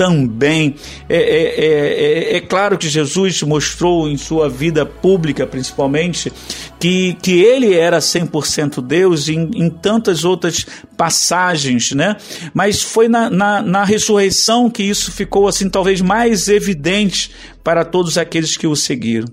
também. 0.00 0.76
É, 1.10 1.16
é, 1.18 2.32
é, 2.32 2.36
é, 2.38 2.40
claro 2.40 2.78
que 2.78 2.88
Jesus 2.88 3.42
mostrou 3.42 4.08
em 4.08 4.16
sua 4.16 4.48
vida 4.48 4.86
pública, 4.86 5.46
principalmente, 5.46 6.32
que, 6.78 7.18
que 7.20 7.42
ele 7.42 7.74
era 7.74 7.98
100% 7.98 8.80
Deus 8.80 9.28
em, 9.28 9.50
em 9.54 9.68
tantas 9.68 10.24
outras 10.24 10.66
passagens, 10.96 11.92
né? 11.92 12.16
Mas 12.54 12.80
foi 12.80 13.08
na, 13.08 13.28
na, 13.28 13.60
na 13.60 13.84
ressurreição 13.84 14.70
que 14.70 14.82
isso 14.82 15.12
ficou, 15.12 15.46
assim, 15.46 15.68
talvez 15.68 16.00
mais 16.00 16.48
evidente 16.48 17.30
para 17.62 17.84
todos 17.84 18.16
aqueles 18.16 18.56
que 18.56 18.66
o 18.66 18.74
seguiram. 18.74 19.28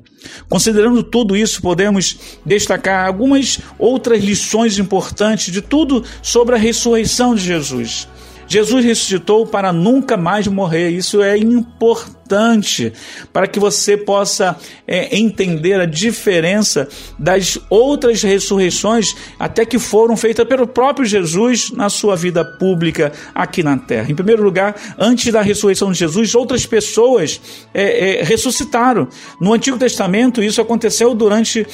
Considerando 0.49 1.01
tudo 1.01 1.33
isso, 1.33 1.61
podemos 1.61 2.17
destacar 2.45 3.07
algumas 3.07 3.59
outras 3.79 4.21
lições 4.21 4.77
importantes 4.77 5.49
de 5.49 5.61
tudo 5.61 6.03
sobre 6.21 6.55
a 6.55 6.57
ressurreição 6.57 7.33
de 7.33 7.41
Jesus. 7.41 8.05
Jesus 8.47 8.85
ressuscitou 8.85 9.45
para 9.45 9.73
nunca 9.73 10.15
mais 10.15 10.47
morrer. 10.47 10.89
Isso 10.89 11.21
é 11.21 11.37
importante 11.37 12.93
para 13.31 13.47
que 13.47 13.59
você 13.59 13.97
possa 13.97 14.57
é, 14.87 15.17
entender 15.17 15.79
a 15.79 15.85
diferença 15.85 16.87
das 17.17 17.59
outras 17.69 18.21
ressurreições, 18.23 19.15
até 19.39 19.65
que 19.65 19.79
foram 19.79 20.15
feitas 20.15 20.47
pelo 20.47 20.67
próprio 20.67 21.05
Jesus 21.05 21.71
na 21.71 21.89
sua 21.89 22.15
vida 22.15 22.43
pública 22.43 23.11
aqui 23.33 23.63
na 23.63 23.77
terra. 23.77 24.11
Em 24.11 24.15
primeiro 24.15 24.43
lugar, 24.43 24.75
antes 24.97 25.31
da 25.31 25.41
ressurreição 25.41 25.91
de 25.91 25.99
Jesus, 25.99 26.35
outras 26.35 26.65
pessoas 26.65 27.41
é, 27.73 28.19
é, 28.19 28.23
ressuscitaram. 28.23 29.07
No 29.39 29.53
Antigo 29.53 29.77
Testamento, 29.77 30.43
isso 30.43 30.61
aconteceu 30.61 31.13
durante 31.13 31.65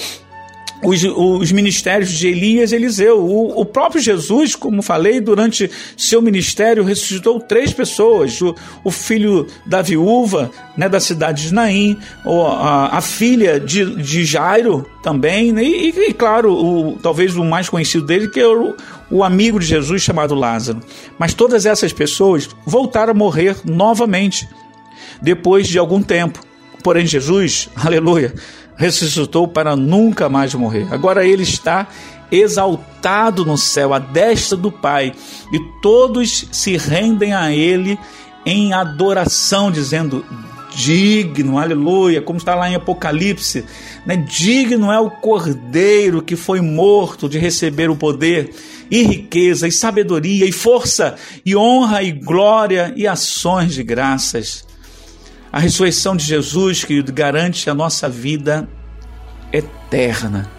os, 0.84 1.04
os, 1.04 1.52
ministérios 1.52 2.12
de 2.12 2.28
Elias 2.28 2.72
e 2.72 2.76
Eliseu. 2.76 3.20
O, 3.20 3.62
o, 3.62 3.66
próprio 3.66 4.02
Jesus, 4.02 4.56
como 4.56 4.82
falei, 4.82 5.20
durante 5.22 5.70
seu 5.98 6.22
ministério 6.22 6.84
ressuscitou 6.84 7.40
três 7.40 7.74
pessoas: 7.74 8.42
o, 8.42 8.56
o 8.84 8.92
filho 8.92 9.48
da 9.66 9.82
viúva 9.82 10.52
né, 10.78 10.90
da 10.90 11.00
cidade 11.00 11.48
de 11.48 11.54
Naim, 11.54 11.98
a, 12.26 12.98
a 12.98 13.02
filha 13.02 13.60
de, 13.60 13.96
de, 13.96 14.26
Jairo 14.26 14.86
também, 15.02 15.52
né, 15.52 15.64
e, 15.64 15.90
e, 15.90 16.14
claro, 16.14 16.54
o, 16.54 16.98
talvez 17.02 17.36
o 17.36 17.44
mais 17.44 17.70
conhecido 17.70 18.06
dele, 18.06 18.28
que 18.28 18.40
é 18.40 18.48
o, 18.48 18.76
o 19.10 19.24
amigo 19.24 19.60
de 19.60 19.66
Jesus 19.66 20.02
chamado 20.02 20.36
Lázaro. 20.36 20.82
Mas 21.18 21.34
todas 21.34 21.66
essas 21.66 21.94
pessoas 21.94 22.50
voltaram 22.66 23.12
a 23.12 23.16
morrer 23.16 23.56
novamente 23.64 24.48
depois 25.22 25.68
de 25.68 25.78
algum 25.78 26.02
tempo. 26.02 26.40
Porém, 26.84 27.06
Jesus, 27.06 27.70
aleluia, 27.78 28.34
ressuscitou 28.76 29.48
para 29.48 29.76
nunca 29.76 30.30
mais 30.30 30.54
morrer. 30.54 30.88
Agora 30.92 31.26
ele 31.26 31.44
está 31.44 31.88
exaltado 32.32 33.46
no 33.46 33.58
céu, 33.58 33.94
à 33.94 34.00
destra 34.00 34.58
do 34.58 34.72
Pai, 34.72 35.14
e 35.52 35.60
todos 35.82 36.48
se 36.52 36.78
rendem 36.78 37.34
a 37.34 37.52
ele 37.52 37.98
em 38.46 38.74
adoração, 38.74 39.72
dizendo: 39.72 40.26
digno, 40.76 41.58
aleluia, 41.58 42.22
como 42.22 42.38
está 42.38 42.56
lá 42.56 42.70
em 42.70 42.76
Apocalipse, 42.76 43.64
né? 44.06 44.18
digno 44.18 44.92
é 44.92 45.00
o 45.00 45.10
cordeiro 45.10 46.22
que 46.22 46.36
foi 46.36 46.62
morto 46.62 47.30
de 47.30 47.38
receber 47.38 47.90
o 47.90 47.96
poder 47.96 48.54
e 48.90 49.04
riqueza 49.04 49.68
e 49.68 49.72
sabedoria 49.72 50.46
e 50.46 50.52
força 50.52 51.16
e 51.46 51.56
honra 51.56 52.04
e 52.04 52.12
glória 52.12 52.94
e 52.96 53.08
ações 53.08 53.74
de 53.74 53.84
graças. 53.84 54.66
A 55.54 55.60
ressurreição 55.60 56.16
de 56.16 56.26
Jesus, 56.26 56.84
querido, 56.84 57.14
garante 57.14 57.70
a 57.70 57.76
nossa 57.76 58.10
vida 58.10 58.68
eterna. 59.52 60.50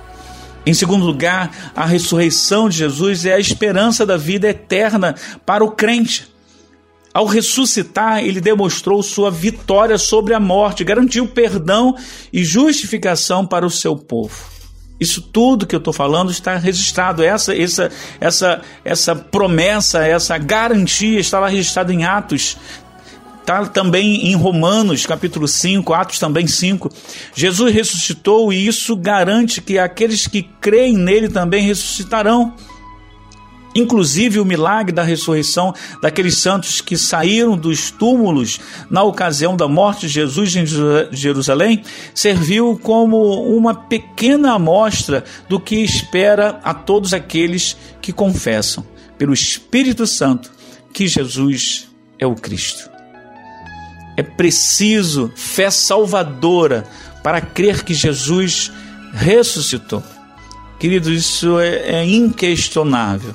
Em 0.65 0.73
segundo 0.73 1.05
lugar, 1.05 1.73
a 1.75 1.85
ressurreição 1.85 2.69
de 2.69 2.77
Jesus 2.77 3.27
é 3.27 3.35
a 3.35 3.41
esperança 3.41 4.07
da 4.07 4.17
vida 4.17 4.49
eterna 4.49 5.17
para 5.45 5.65
o 5.65 5.73
crente. 5.73 6.33
Ao 7.13 7.27
ressuscitar, 7.27 8.21
ele 8.21 8.41
demonstrou 8.41 9.03
sua 9.03 9.33
vitória 9.33 9.99
sobre 9.99 10.33
a 10.33 10.39
morte, 10.39 10.85
garantiu 10.85 11.27
perdão 11.27 11.97
e 12.33 12.45
justificação 12.45 13.45
para 13.45 13.67
o 13.67 13.71
seu 13.71 13.97
povo. 13.97 14.55
Isso 15.01 15.21
tudo 15.21 15.67
que 15.67 15.75
eu 15.75 15.79
estou 15.79 15.93
falando 15.93 16.31
está 16.31 16.57
registrado. 16.57 17.21
Essa, 17.21 17.53
essa, 17.53 17.91
essa, 18.21 18.61
essa 18.85 19.17
promessa, 19.17 20.07
essa 20.07 20.39
garantia 20.39 21.19
está 21.19 21.41
lá 21.41 21.49
registrada 21.49 21.93
em 21.93 22.05
Atos 22.05 22.57
Está 23.45 23.67
também 23.67 24.29
em 24.29 24.35
Romanos, 24.35 25.05
capítulo 25.05 25.47
5, 25.47 25.93
Atos 25.93 26.19
também 26.19 26.47
5. 26.47 26.91
Jesus 27.35 27.75
ressuscitou 27.75 28.51
e 28.51 28.67
isso 28.67 28.97
garante 28.97 29.61
que 29.61 29.79
aqueles 29.79 30.27
que 30.27 30.45
creem 30.63 30.97
nele 30.97 31.29
também 31.29 31.63
ressuscitarão. 31.63 32.55
Inclusive, 33.75 34.41
o 34.41 34.47
milagre 34.47 34.95
da 34.95 35.03
ressurreição 35.03 35.75
daqueles 36.01 36.39
santos 36.39 36.81
que 36.81 36.97
saíram 36.97 37.55
dos 37.55 37.91
túmulos 37.91 38.59
na 38.89 39.03
ocasião 39.03 39.55
da 39.55 39.69
morte 39.69 40.07
de 40.07 40.15
Jesus 40.15 40.57
em 40.57 40.65
Jerusalém 41.15 41.83
serviu 42.15 42.81
como 42.83 43.19
uma 43.55 43.75
pequena 43.75 44.55
amostra 44.55 45.23
do 45.51 45.61
que 45.61 45.77
espera 45.77 46.61
a 46.65 46.73
todos 46.73 47.13
aqueles 47.13 47.77
que 48.01 48.11
confessam, 48.11 48.87
pelo 49.19 49.35
Espírito 49.35 50.07
Santo, 50.07 50.51
que 50.95 51.07
Jesus 51.07 51.91
é 52.19 52.27
o 52.27 52.35
Cristo. 52.35 52.94
É 54.17 54.23
preciso 54.23 55.33
fé 55.35 55.71
salvadora 55.71 56.85
para 57.23 57.41
crer 57.41 57.85
que 57.85 57.95
Jesus 57.95 58.71
ressuscitou. 59.13 60.03
Querido, 60.79 61.13
isso 61.13 61.59
é, 61.59 62.01
é 62.01 62.05
inquestionável. 62.05 63.35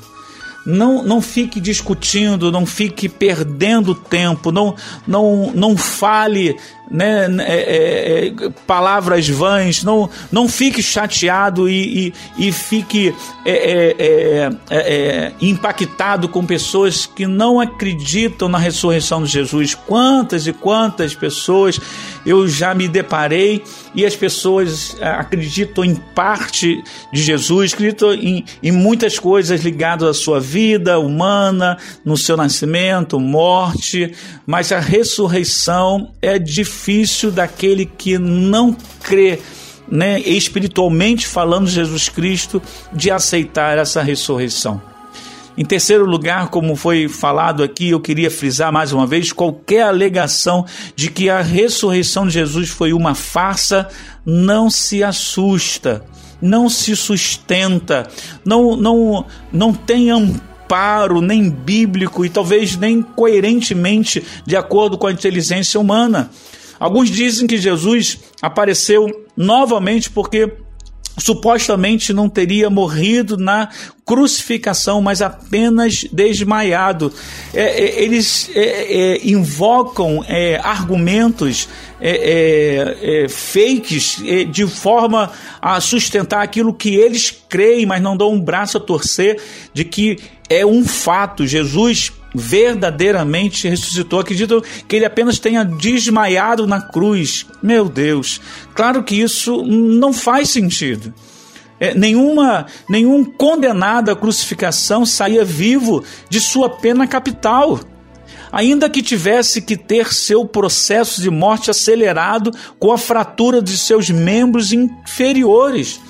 Não, 0.66 1.02
não 1.04 1.22
fique 1.22 1.60
discutindo, 1.60 2.52
não 2.52 2.66
fique 2.66 3.10
perdendo 3.10 3.96
tempo, 3.96 4.52
não, 4.52 4.76
não, 5.08 5.52
não 5.56 5.76
fale 5.76 6.58
né, 6.90 7.28
é, 7.42 7.54
é, 7.54 8.28
é, 8.28 8.50
palavras 8.66 9.28
vãs, 9.30 9.84
não, 9.84 10.10
não 10.32 10.48
fique 10.48 10.82
chateado 10.82 11.70
e, 11.70 12.14
e, 12.38 12.48
e 12.48 12.52
fique 12.52 13.14
é, 13.46 13.96
é, 14.70 15.32
impactado 15.40 16.28
com 16.28 16.46
pessoas 16.46 17.06
que 17.06 17.28
não 17.28 17.60
acreditam 17.60 18.50
na 18.50 18.58
ressurreição 18.58 19.24
de 19.24 19.32
Jesus. 19.32 19.76
Quantas 19.76 20.48
e 20.48 20.54
quantas 20.54 21.14
pessoas 21.14 21.80
eu 22.26 22.48
já 22.48 22.74
me 22.74 22.88
deparei 22.88 23.64
e 23.94 24.06
as 24.06 24.16
pessoas 24.16 24.98
acreditam 25.02 25.84
em 25.86 25.96
parte 25.96 26.84
de 27.14 27.22
Jesus, 27.22 27.74
acreditam 27.74 28.14
em, 28.14 28.44
em 28.62 28.72
muitas 28.72 29.20
coisas 29.20 29.62
ligadas 29.62 30.08
à 30.08 30.14
sua 30.14 30.40
vida 30.40 31.00
humana, 31.00 31.78
no 32.04 32.18
seu 32.18 32.36
nascimento, 32.36 33.20
morte, 33.20 34.14
mas 34.46 34.72
a 34.72 34.80
ressurreição 34.80 36.12
é 36.22 36.38
difícil 36.80 37.30
daquele 37.30 37.86
que 37.86 38.18
não 38.18 38.76
crê. 39.04 39.40
Né, 39.92 40.20
espiritualmente 40.20 41.26
falando, 41.26 41.68
Jesus 41.68 42.10
Cristo, 42.10 42.62
de 42.94 43.10
aceitar 43.10 43.76
essa 43.76 44.04
ressurreição. 44.04 44.80
Em 45.58 45.66
terceiro 45.66 46.06
lugar, 46.06 46.50
como 46.50 46.76
foi 46.76 47.08
falado 47.10 47.64
aqui, 47.64 47.90
eu 47.90 48.00
queria 48.00 48.30
frisar 48.30 48.72
mais 48.72 48.94
uma 48.94 49.08
vez: 49.08 49.34
qualquer 49.34 49.82
alegação 49.82 50.64
de 50.96 51.10
que 51.10 51.28
a 51.28 51.42
ressurreição 51.42 52.28
de 52.28 52.34
Jesus 52.34 52.70
foi 52.70 52.94
uma 52.94 53.16
farsa, 53.16 53.88
não 54.24 54.70
se 54.70 55.04
assusta, 55.04 56.06
não 56.40 56.70
se 56.70 56.96
sustenta, 56.96 58.08
não, 58.46 58.76
não, 58.76 59.26
não 59.52 59.74
tem 59.74 60.12
amparo 60.12 61.20
nem 61.20 61.50
bíblico 61.50 62.24
e 62.24 62.30
talvez 62.30 62.78
nem 62.78 63.02
coerentemente 63.02 64.24
de 64.46 64.56
acordo 64.56 65.00
com 65.00 65.08
a 65.08 65.12
inteligência 65.12 65.80
humana. 65.80 66.30
Alguns 66.80 67.10
dizem 67.10 67.46
que 67.46 67.58
Jesus 67.58 68.20
apareceu 68.42 69.26
novamente 69.36 70.10
porque 70.10 70.52
supostamente 71.20 72.14
não 72.14 72.30
teria 72.30 72.70
morrido 72.70 73.38
na 73.38 73.70
crucificação, 74.06 75.02
mas 75.02 75.22
apenas 75.22 76.06
desmaiado. 76.12 77.14
É, 77.54 77.62
é, 77.62 78.04
eles 78.04 78.50
é, 78.56 79.16
é 79.16 79.28
invocam 79.28 80.24
é, 80.28 80.60
argumentos 80.64 81.68
é, 82.02 83.28
fakes 83.30 84.18
de 84.52 84.66
forma 84.66 85.32
a 85.62 85.80
sustentar 85.82 86.42
aquilo 86.42 86.74
que 86.74 86.96
eles 86.96 87.36
creem, 87.50 87.86
mas 87.86 88.02
não 88.02 88.16
dão 88.16 88.32
um 88.32 88.42
braço 88.42 88.78
a 88.78 88.82
torcer 88.82 89.40
de 89.74 89.84
que 89.84 90.18
é 90.50 90.66
um 90.66 90.84
fato. 90.86 91.46
Jesus 91.46 92.14
verdadeiramente 92.34 93.68
ressuscitou. 93.68 94.20
Acreditam 94.20 94.62
que 94.88 94.96
ele 94.96 95.06
apenas 95.06 95.40
tenha 95.40 95.64
desmaiado 95.64 96.68
na 96.68 96.82
cruz. 96.82 97.46
Meu 97.62 97.90
Deus, 97.90 98.40
claro 98.74 99.04
que 99.04 99.16
isso 99.16 99.64
não 99.64 100.14
faz 100.14 100.50
sentido. 100.50 101.14
É, 101.80 101.94
nenhuma, 101.94 102.66
nenhum 102.90 103.24
condenado 103.24 104.12
à 104.12 104.16
crucificação 104.16 105.06
saía 105.06 105.46
vivo 105.46 106.04
de 106.30 106.40
sua 106.40 106.70
pena 106.70 107.08
capital. 107.08 107.80
Ainda 108.52 108.90
que 108.90 109.02
tivesse 109.02 109.62
que 109.62 109.78
ter 109.78 110.12
seu 110.12 110.44
processo 110.44 111.22
de 111.22 111.30
morte 111.30 111.70
acelerado 111.70 112.52
com 112.80 112.92
a 112.92 112.98
fratura 112.98 113.62
de 113.62 113.78
seus 113.78 114.10
membros 114.10 114.74
inferiores. 114.74 116.02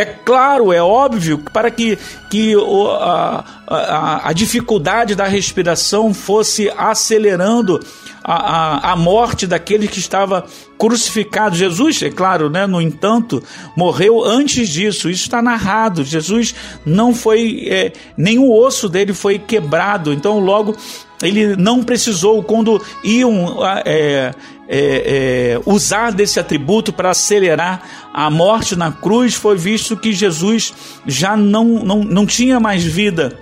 É 0.00 0.04
claro, 0.06 0.72
é 0.72 0.82
óbvio, 0.82 1.36
para 1.52 1.70
que, 1.70 1.98
que 2.30 2.54
a, 2.54 3.44
a, 3.66 4.30
a 4.30 4.32
dificuldade 4.32 5.14
da 5.14 5.26
respiração 5.26 6.14
fosse 6.14 6.72
acelerando 6.74 7.78
a, 8.24 8.32
a, 8.34 8.92
a, 8.92 8.96
morte 8.96 9.46
daquele 9.46 9.86
que 9.86 9.98
estava 9.98 10.46
crucificado. 10.78 11.54
Jesus, 11.54 12.02
é 12.02 12.08
claro, 12.08 12.48
né, 12.48 12.66
no 12.66 12.80
entanto, 12.80 13.42
morreu 13.76 14.24
antes 14.24 14.70
disso. 14.70 15.10
Isso 15.10 15.24
está 15.24 15.42
narrado. 15.42 16.02
Jesus 16.02 16.54
não 16.86 17.14
foi, 17.14 17.66
é, 17.68 17.92
nenhum 18.16 18.50
osso 18.50 18.88
dele 18.88 19.12
foi 19.12 19.38
quebrado. 19.38 20.14
Então, 20.14 20.38
logo, 20.38 20.74
ele 21.22 21.56
não 21.56 21.82
precisou, 21.82 22.42
quando 22.42 22.82
iam 23.04 23.58
é, 23.64 23.82
é, 23.86 24.34
é, 24.68 25.60
usar 25.66 26.12
desse 26.12 26.40
atributo 26.40 26.92
para 26.92 27.10
acelerar 27.10 27.82
a 28.12 28.30
morte 28.30 28.76
na 28.76 28.90
cruz, 28.90 29.34
foi 29.34 29.56
visto 29.56 29.96
que 29.96 30.12
Jesus 30.12 30.72
já 31.06 31.36
não, 31.36 31.64
não, 31.64 32.02
não 32.02 32.26
tinha 32.26 32.58
mais 32.58 32.84
vida. 32.84 33.38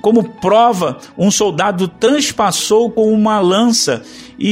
Como 0.00 0.22
prova, 0.24 0.98
um 1.16 1.30
soldado 1.30 1.88
transpassou 1.88 2.90
com 2.90 3.12
uma 3.12 3.40
lança 3.40 4.02
e, 4.38 4.48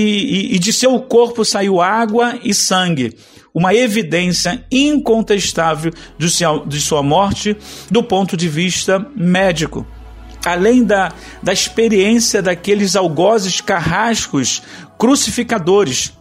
e, 0.53 0.55
e 0.55 0.59
de 0.59 0.73
seu 0.73 0.99
corpo 1.01 1.45
saiu 1.45 1.81
água 1.81 2.39
e 2.43 2.55
sangue 2.55 3.17
uma 3.55 3.75
evidência 3.75 4.65
incontestável 4.71 5.93
de 6.19 6.81
sua 6.81 7.03
morte 7.03 7.57
do 7.91 8.03
ponto 8.03 8.37
de 8.37 8.49
vista 8.49 9.07
médico. 9.15 9.87
Além 10.45 10.85
da, 10.85 11.13
da 11.43 11.53
experiência 11.53 12.43
daqueles 12.43 12.97
algozes 12.97 13.61
carrascos 13.61 14.63
crucificadores. 14.99 16.13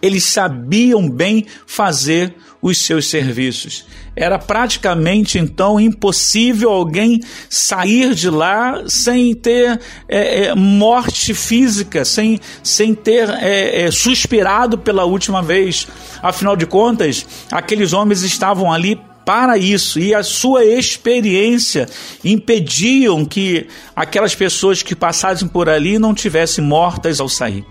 Eles 0.00 0.24
sabiam 0.24 1.08
bem 1.08 1.46
fazer 1.66 2.34
os 2.62 2.78
seus 2.78 3.08
serviços. 3.08 3.86
Era 4.14 4.38
praticamente 4.38 5.38
então 5.38 5.78
impossível 5.78 6.70
alguém 6.70 7.20
sair 7.50 8.14
de 8.14 8.30
lá 8.30 8.84
sem 8.88 9.34
ter 9.34 9.78
é, 10.08 10.46
é, 10.46 10.54
morte 10.54 11.34
física, 11.34 12.04
sem, 12.04 12.40
sem 12.62 12.94
ter 12.94 13.28
é, 13.28 13.82
é 13.82 13.90
suspirado 13.90 14.78
pela 14.78 15.04
última 15.04 15.42
vez. 15.42 15.86
Afinal 16.22 16.56
de 16.56 16.66
contas, 16.66 17.26
aqueles 17.52 17.92
homens 17.92 18.22
estavam 18.22 18.72
ali 18.72 18.98
para 19.26 19.58
isso 19.58 19.98
e 19.98 20.14
a 20.14 20.22
sua 20.22 20.64
experiência 20.64 21.88
impediam 22.24 23.24
que 23.24 23.66
aquelas 23.94 24.36
pessoas 24.36 24.84
que 24.84 24.94
passassem 24.94 25.48
por 25.48 25.68
ali 25.68 25.98
não 25.98 26.14
tivessem 26.14 26.62
mortas 26.62 27.18
ao 27.18 27.28
sair. 27.28 27.66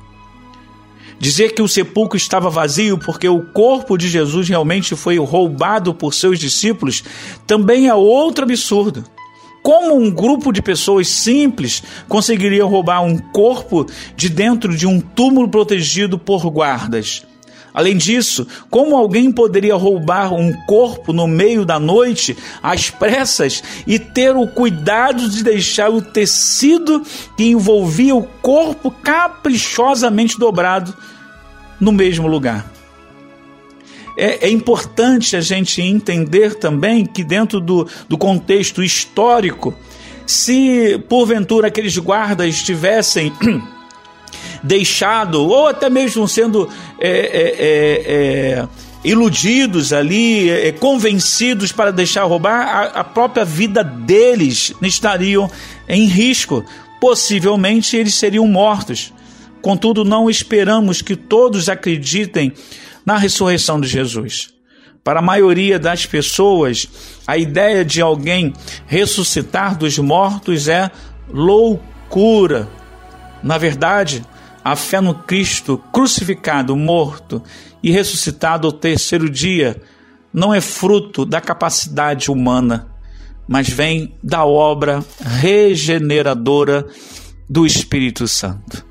Dizer 1.17 1.53
que 1.53 1.61
o 1.61 1.67
sepulcro 1.67 2.17
estava 2.17 2.49
vazio 2.49 2.97
porque 2.97 3.29
o 3.29 3.41
corpo 3.53 3.97
de 3.97 4.09
Jesus 4.09 4.49
realmente 4.49 4.97
foi 4.97 5.17
roubado 5.17 5.93
por 5.93 6.13
seus 6.13 6.37
discípulos 6.39 7.05
também 7.47 7.87
é 7.87 7.95
outro 7.95 8.43
absurdo. 8.43 9.05
Como 9.63 9.95
um 9.95 10.11
grupo 10.11 10.51
de 10.51 10.61
pessoas 10.61 11.07
simples 11.07 11.81
conseguiria 12.09 12.65
roubar 12.65 13.01
um 13.01 13.17
corpo 13.17 13.85
de 14.13 14.27
dentro 14.27 14.75
de 14.75 14.85
um 14.85 14.99
túmulo 14.99 15.47
protegido 15.47 16.19
por 16.19 16.45
guardas? 16.49 17.25
Além 17.75 17.97
disso, 17.97 18.47
como 18.69 18.95
alguém 18.95 19.29
poderia 19.29 19.75
roubar 19.75 20.33
um 20.33 20.53
corpo 20.65 21.11
no 21.11 21.27
meio 21.27 21.65
da 21.65 21.77
noite, 21.77 22.37
às 22.63 22.89
pressas, 22.89 23.61
e 23.85 23.99
ter 23.99 24.33
o 24.33 24.47
cuidado 24.47 25.29
de 25.29 25.43
deixar 25.43 25.89
o 25.89 26.01
tecido 26.01 27.03
que 27.35 27.43
envolvia 27.43 28.15
o 28.15 28.23
corpo 28.23 28.89
caprichosamente 28.89 30.39
dobrado 30.39 30.95
no 31.77 31.91
mesmo 31.91 32.29
lugar? 32.29 32.71
É, 34.17 34.47
é, 34.47 34.49
importante 34.49 35.35
a 35.35 35.41
gente 35.41 35.81
entender 35.81 36.55
também 36.55 37.05
que, 37.05 37.25
dentro 37.25 37.59
do, 37.59 37.85
do 38.07 38.17
contexto 38.17 38.81
histórico, 38.81 39.73
se 40.25 40.97
porventura 41.09 41.67
aqueles 41.67 41.97
guardas 41.97 42.47
estivessem 42.47 43.33
deixado, 44.63 45.43
ou 45.43 45.67
até 45.67 45.89
mesmo 45.89 46.27
sendo 46.27 46.69
é, 46.99 47.09
é, 47.09 47.55
é, 47.59 48.59
é 48.61 48.67
iludidos 49.05 49.93
ali, 49.93 50.49
é, 50.49 50.71
convencidos 50.71 51.71
para 51.71 51.91
deixar 51.91 52.23
roubar, 52.23 52.67
a, 52.67 52.83
a 52.99 53.03
própria 53.03 53.45
vida 53.45 53.83
deles 53.83 54.73
estariam 54.81 55.49
em 55.87 56.05
risco. 56.05 56.65
Possivelmente 56.99 57.95
eles 57.95 58.15
seriam 58.15 58.47
mortos. 58.47 59.13
Contudo, 59.61 60.03
não 60.03 60.29
esperamos 60.29 61.01
que 61.01 61.15
todos 61.15 61.69
acreditem 61.69 62.51
na 63.05 63.17
ressurreição 63.17 63.79
de 63.79 63.87
Jesus. 63.87 64.49
Para 65.03 65.19
a 65.19 65.23
maioria 65.23 65.77
das 65.77 66.05
pessoas, 66.05 66.87
a 67.27 67.37
ideia 67.37 67.85
de 67.85 68.01
alguém 68.01 68.53
ressuscitar 68.87 69.77
dos 69.77 69.99
mortos 69.99 70.67
é 70.67 70.89
loucura. 71.29 72.67
Na 73.43 73.59
verdade, 73.59 74.23
a 74.65 74.75
fé 74.75 74.99
no 74.99 75.13
Cristo 75.13 75.77
crucificado, 75.93 76.75
morto 76.75 77.39
e 77.83 77.91
ressuscitado 77.91 78.65
ao 78.65 78.73
terceiro 78.73 79.29
dia 79.29 79.79
não 80.33 80.51
é 80.51 80.59
fruto 80.59 81.23
da 81.23 81.39
capacidade 81.39 82.31
humana, 82.31 82.87
mas 83.47 83.69
vem 83.69 84.15
da 84.23 84.43
obra 84.43 85.05
regeneradora 85.21 86.83
do 87.47 87.63
Espírito 87.63 88.27
Santo. 88.27 88.83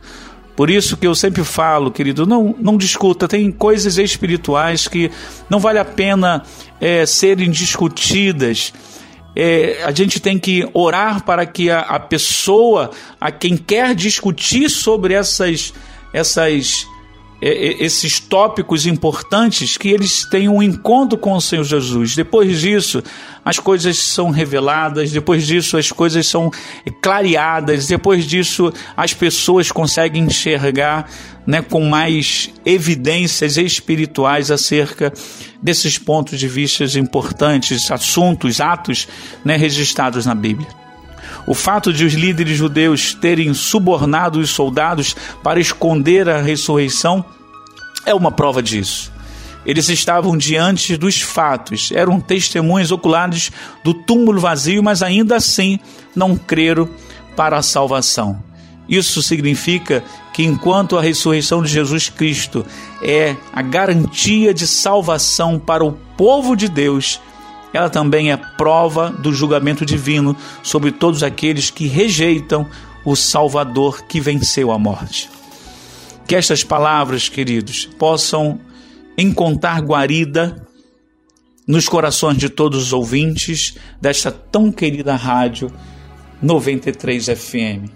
Por 0.55 0.71
isso 0.71 0.97
que 0.97 1.09
eu 1.09 1.15
sempre 1.17 1.43
falo, 1.43 1.91
querido, 1.91 2.25
não, 2.25 2.55
não 2.57 2.77
discuta, 2.77 3.27
tem 3.27 3.51
coisas 3.51 3.99
espirituais 3.99 4.87
que 4.87 5.11
não 5.51 5.59
vale 5.59 5.81
a 5.81 5.85
pena 5.85 6.45
é, 6.81 7.05
serem 7.05 7.51
discutidas 7.51 8.73
é, 9.37 9.83
a 9.85 9.91
gente 9.91 10.21
tem 10.21 10.39
que 10.39 10.69
orar 10.73 11.25
para 11.25 11.45
que 11.45 11.71
a, 11.71 11.81
a, 11.81 11.99
pessoa, 11.99 12.91
a 13.21 13.31
quem 13.31 13.57
quer 13.57 13.95
discutir 13.95 14.71
sobre 14.71 15.15
essas, 15.15 15.73
essas 16.13 16.87
esses 17.47 18.19
tópicos 18.19 18.87
importantes 18.87 19.77
que 19.77 19.89
eles 19.89 20.25
tenham 20.25 20.57
um 20.57 20.63
encontro 20.63 21.19
com 21.19 21.35
o 21.35 21.41
Senhor 21.41 21.65
Jesus. 21.65 22.15
Depois 22.17 22.59
disso, 22.59 23.03
as 23.45 23.59
coisas 23.59 23.99
são 23.99 24.31
reveladas, 24.31 25.13
depois 25.13 25.47
disso, 25.47 25.77
as 25.77 25.93
coisas 25.93 26.27
são 26.27 26.51
clareadas, 27.03 27.87
depois 27.87 28.25
disso, 28.25 28.73
as 28.97 29.13
pessoas 29.13 29.71
conseguem 29.71 30.25
enxergar 30.25 31.11
né, 31.47 31.61
com 31.61 31.85
mais 31.85 32.51
evidências 32.65 33.59
espirituais 33.59 34.51
acerca 34.51 35.13
desses 35.61 35.99
pontos 35.99 36.39
de 36.39 36.49
vista 36.49 36.85
importantes, 36.99 37.91
assuntos, 37.91 38.59
atos 38.59 39.07
né, 39.45 39.57
registrados 39.57 40.25
na 40.25 40.35
Bíblia. 40.35 40.84
O 41.47 41.55
fato 41.55 41.93
de 41.93 42.05
os 42.05 42.15
líderes 42.15 42.57
judeus 42.57 43.15
terem 43.15 43.53
subornado 43.55 44.39
os 44.39 44.51
soldados 44.51 45.15
para 45.43 45.61
esconder 45.61 46.29
a 46.29 46.41
ressurreição 46.41 47.25
é 48.07 48.15
uma 48.15 48.31
prova 48.31 48.63
disso. 48.63 49.13
Eles 49.65 49.89
estavam 49.89 50.37
diante 50.37 50.97
dos 50.97 51.21
fatos, 51.21 51.91
eram 51.93 52.21
testemunhas 52.21 52.91
oculares 52.91 53.51
do 53.83 53.95
túmulo 53.95 54.41
vazio, 54.41 54.83
mas 54.83 55.03
ainda 55.03 55.37
assim 55.37 55.79
não 56.15 56.37
creram 56.37 56.89
para 57.35 57.57
a 57.57 57.63
salvação. 57.63 58.43
Isso 58.87 59.23
significa 59.23 60.05
que 60.35 60.45
enquanto 60.45 60.99
a 60.99 61.03
ressurreição 61.03 61.63
de 61.63 61.71
Jesus 61.71 62.11
Cristo 62.11 62.67
é 63.03 63.35
a 63.53 63.63
garantia 63.63 64.53
de 64.53 64.67
salvação 64.67 65.59
para 65.59 65.85
o 65.85 65.93
povo 66.17 66.55
de 66.55 66.69
Deus, 66.69 67.21
ela 67.77 67.91
também 67.91 68.31
é 68.31 68.37
prova 68.37 69.11
do 69.11 69.33
julgamento 69.33 69.85
divino 69.85 70.37
sobre 70.63 70.93
todos 70.93 71.23
aqueles 71.23 71.71
que 71.71 71.87
rejeitam 71.87 72.69
o 73.05 73.17
Salvador 73.17 74.05
que 74.07 74.21
venceu 74.21 74.71
a 74.71 74.79
morte. 74.79 75.29
Que 76.27 76.37
estas 76.37 76.63
palavras, 76.63 77.29
queridos, 77.29 77.87
possam 77.99 78.61
encontrar 79.19 79.81
guarida 79.81 80.65
nos 81.67 81.89
corações 81.89 82.39
de 82.39 82.49
todos 82.49 82.81
os 82.81 82.93
ouvintes 82.93 83.75
desta 84.01 84.31
tão 84.31 84.71
querida 84.71 85.17
rádio 85.17 85.71
93 86.41 87.27
FM. 87.27 87.91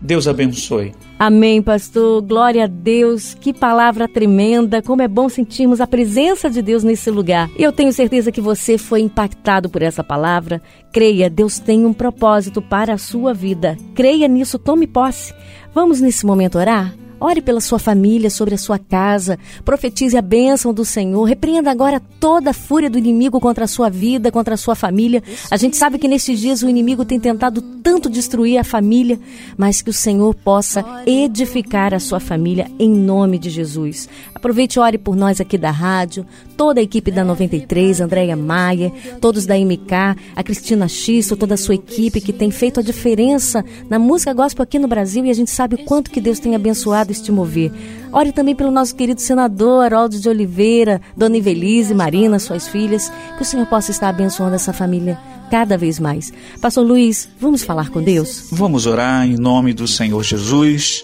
Deus 0.00 0.26
abençoe. 0.26 0.94
Amém, 1.18 1.60
pastor. 1.60 2.22
Glória 2.22 2.64
a 2.64 2.66
Deus. 2.68 3.34
Que 3.34 3.52
palavra 3.52 4.06
tremenda. 4.06 4.80
Como 4.80 5.02
é 5.02 5.08
bom 5.08 5.28
sentirmos 5.28 5.80
a 5.80 5.86
presença 5.86 6.48
de 6.48 6.62
Deus 6.62 6.84
nesse 6.84 7.10
lugar. 7.10 7.50
Eu 7.58 7.72
tenho 7.72 7.92
certeza 7.92 8.30
que 8.30 8.40
você 8.40 8.78
foi 8.78 9.00
impactado 9.00 9.68
por 9.68 9.82
essa 9.82 10.04
palavra. 10.04 10.62
Creia, 10.92 11.28
Deus 11.28 11.58
tem 11.58 11.84
um 11.84 11.92
propósito 11.92 12.62
para 12.62 12.94
a 12.94 12.98
sua 12.98 13.34
vida. 13.34 13.76
Creia 13.96 14.28
nisso, 14.28 14.60
tome 14.60 14.86
posse. 14.86 15.34
Vamos 15.74 16.00
nesse 16.00 16.24
momento 16.24 16.56
orar? 16.56 16.94
Ore 17.20 17.40
pela 17.40 17.60
sua 17.60 17.78
família, 17.78 18.30
sobre 18.30 18.54
a 18.54 18.58
sua 18.58 18.78
casa. 18.78 19.38
Profetize 19.64 20.16
a 20.16 20.22
bênção 20.22 20.72
do 20.72 20.84
Senhor. 20.84 21.24
Repreenda 21.24 21.70
agora 21.70 22.00
toda 22.20 22.50
a 22.50 22.54
fúria 22.54 22.88
do 22.88 22.98
inimigo 22.98 23.40
contra 23.40 23.64
a 23.64 23.68
sua 23.68 23.90
vida, 23.90 24.30
contra 24.30 24.54
a 24.54 24.56
sua 24.56 24.74
família. 24.74 25.22
A 25.50 25.56
gente 25.56 25.76
sabe 25.76 25.98
que 25.98 26.08
nesses 26.08 26.38
dias 26.40 26.62
o 26.62 26.68
inimigo 26.68 27.04
tem 27.04 27.18
tentado 27.18 27.60
tanto 27.60 28.08
destruir 28.08 28.58
a 28.58 28.64
família, 28.64 29.18
mas 29.56 29.82
que 29.82 29.90
o 29.90 29.92
Senhor 29.92 30.34
possa 30.34 30.84
edificar 31.06 31.94
a 31.94 31.98
sua 31.98 32.20
família 32.20 32.70
em 32.78 32.90
nome 32.90 33.38
de 33.38 33.50
Jesus. 33.50 34.08
Aproveite 34.38 34.78
e 34.78 34.80
ore 34.80 34.98
por 34.98 35.16
nós 35.16 35.40
aqui 35.40 35.58
da 35.58 35.72
rádio, 35.72 36.24
toda 36.56 36.78
a 36.78 36.82
equipe 36.82 37.10
da 37.10 37.24
93, 37.24 38.00
Andréia 38.00 38.36
Maia, 38.36 38.92
todos 39.20 39.44
da 39.44 39.58
MK, 39.58 40.16
a 40.36 40.44
Cristina 40.44 40.86
Xisto, 40.86 41.36
toda 41.36 41.54
a 41.54 41.56
sua 41.56 41.74
equipe 41.74 42.20
que 42.20 42.32
tem 42.32 42.48
feito 42.48 42.78
a 42.78 42.82
diferença 42.82 43.64
na 43.90 43.98
música 43.98 44.32
gospel 44.32 44.62
aqui 44.62 44.78
no 44.78 44.86
Brasil 44.86 45.24
e 45.24 45.30
a 45.30 45.34
gente 45.34 45.50
sabe 45.50 45.74
o 45.74 45.84
quanto 45.84 46.12
que 46.12 46.20
Deus 46.20 46.38
tem 46.38 46.54
abençoado 46.54 47.10
este 47.10 47.32
mover. 47.32 47.72
Ore 48.12 48.30
também 48.30 48.54
pelo 48.54 48.70
nosso 48.70 48.94
querido 48.94 49.20
senador 49.20 49.82
Haroldo 49.82 50.20
de 50.20 50.28
Oliveira, 50.28 51.00
Dona 51.16 51.36
Ivelise, 51.36 51.92
Marina, 51.92 52.38
suas 52.38 52.68
filhas, 52.68 53.10
que 53.36 53.42
o 53.42 53.44
Senhor 53.44 53.66
possa 53.66 53.90
estar 53.90 54.08
abençoando 54.08 54.54
essa 54.54 54.72
família 54.72 55.18
cada 55.50 55.76
vez 55.76 55.98
mais. 55.98 56.32
Pastor 56.60 56.86
Luiz, 56.86 57.28
vamos 57.40 57.64
falar 57.64 57.90
com 57.90 58.00
Deus? 58.00 58.50
Vamos 58.52 58.86
orar 58.86 59.26
em 59.26 59.36
nome 59.36 59.72
do 59.72 59.88
Senhor 59.88 60.22
Jesus 60.22 61.02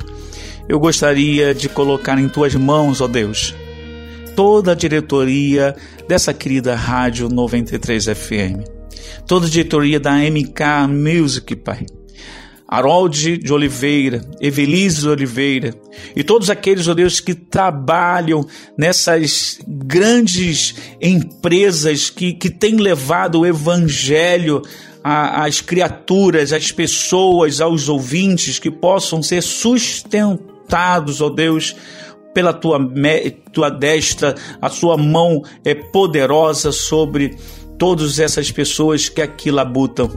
eu 0.69 0.79
gostaria 0.79 1.55
de 1.55 1.69
colocar 1.69 2.19
em 2.19 2.29
tuas 2.29 2.55
mãos, 2.55 3.01
ó 3.01 3.07
Deus, 3.07 3.55
toda 4.35 4.73
a 4.73 4.75
diretoria 4.75 5.77
dessa 6.09 6.33
querida 6.33 6.75
Rádio 6.75 7.29
93 7.29 8.07
FM, 8.07 8.65
toda 9.27 9.47
a 9.47 9.51
diretoria 9.51 10.01
da 10.01 10.15
MK 10.15 10.89
Music, 10.89 11.55
Pai. 11.57 11.87
Harold 12.67 13.37
de 13.39 13.53
Oliveira, 13.53 14.23
Evelise 14.41 15.03
de 15.03 15.09
Oliveira 15.09 15.75
e 16.17 16.25
todos 16.25 16.49
aqueles, 16.49 16.89
ó 16.89 16.95
Deus, 16.95 17.21
que 17.21 17.35
trabalham 17.35 18.45
nessas 18.77 19.61
grandes 19.69 20.75
empresas 21.01 22.09
que, 22.11 22.33
que 22.33 22.51
têm 22.51 22.77
levado 22.77 23.41
o 23.41 23.47
Evangelho 23.47 24.63
às 25.05 25.61
criaturas, 25.61 26.53
às 26.53 26.73
pessoas, 26.73 27.61
aos 27.61 27.89
ouvintes, 27.91 28.59
que 28.59 28.71
possam 28.71 29.23
ser 29.23 29.43
sustentados 29.43 30.54
exaltados, 30.65 31.21
ó 31.21 31.29
Deus, 31.29 31.77
pela 32.33 32.53
tua, 32.53 32.79
tua 33.53 33.71
destra, 33.71 34.35
a 34.61 34.69
sua 34.69 34.97
mão 34.97 35.43
é 35.65 35.75
poderosa 35.75 36.73
sobre 36.73 37.37
todas 37.79 38.19
essas 38.19 38.51
pessoas 38.51 39.09
que 39.09 39.23
aqui 39.23 39.51
labutam. 39.51 40.11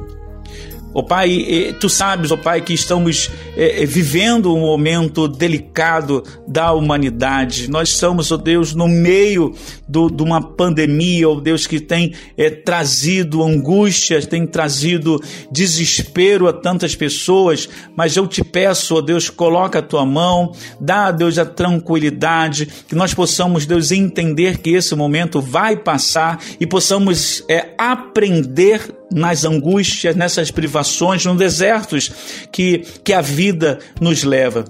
Ó 0.94 1.04
Pai, 1.04 1.76
tu 1.80 1.90
sabes, 1.90 2.32
ó 2.32 2.38
Pai, 2.38 2.62
que 2.62 2.74
estamos 2.74 3.30
é, 3.56 3.86
vivendo 3.86 4.56
um 4.56 4.62
momento 4.62 5.28
delicado 5.28 6.24
da 6.48 6.72
humanidade. 6.72 7.70
Nós 7.70 7.90
estamos, 7.90 8.32
ó 8.32 8.38
Deus, 8.38 8.74
no 8.74 8.88
meio 8.88 9.54
do, 9.88 10.10
de 10.10 10.24
uma 10.24 10.42
pandemia, 10.42 11.30
ó 11.30 11.40
Deus, 11.40 11.68
que 11.68 11.80
tem 11.80 12.14
é, 12.36 12.50
trazido 12.50 13.44
angústias, 13.44 14.26
tem 14.26 14.48
trazido 14.48 15.22
desespero 15.52 16.48
a 16.48 16.54
tantas 16.54 16.96
pessoas. 16.96 17.70
Mas 17.96 18.16
eu 18.16 18.26
te 18.26 18.44
peço, 18.44 18.96
ó 18.96 19.02
Deus, 19.02 19.30
coloca 19.30 19.80
a 19.80 19.84
tua 19.84 20.06
mão, 20.06 20.54
dá, 20.80 21.12
Deus, 21.12 21.38
a 21.38 21.46
tranquilidade, 21.46 22.68
que 22.88 22.96
nós 22.96 23.14
possamos, 23.14 23.66
Deus, 23.66 23.92
entender 23.92 24.58
que 24.60 24.72
esse 24.72 24.96
momento 24.96 25.42
vai 25.42 25.76
passar 25.76 26.40
e 26.60 26.66
possamos 26.66 27.44
é, 27.48 27.74
aprender 27.78 28.97
nas 29.12 29.46
angústias, 29.46 30.16
nessas 30.16 30.52
privações, 30.52 31.26
nos 31.26 31.38
desertos 31.38 32.12
que, 32.52 32.80
que 33.04 33.14
a 33.14 33.22
vida 33.22 33.80
nos 34.00 34.24
leva. 34.24 34.66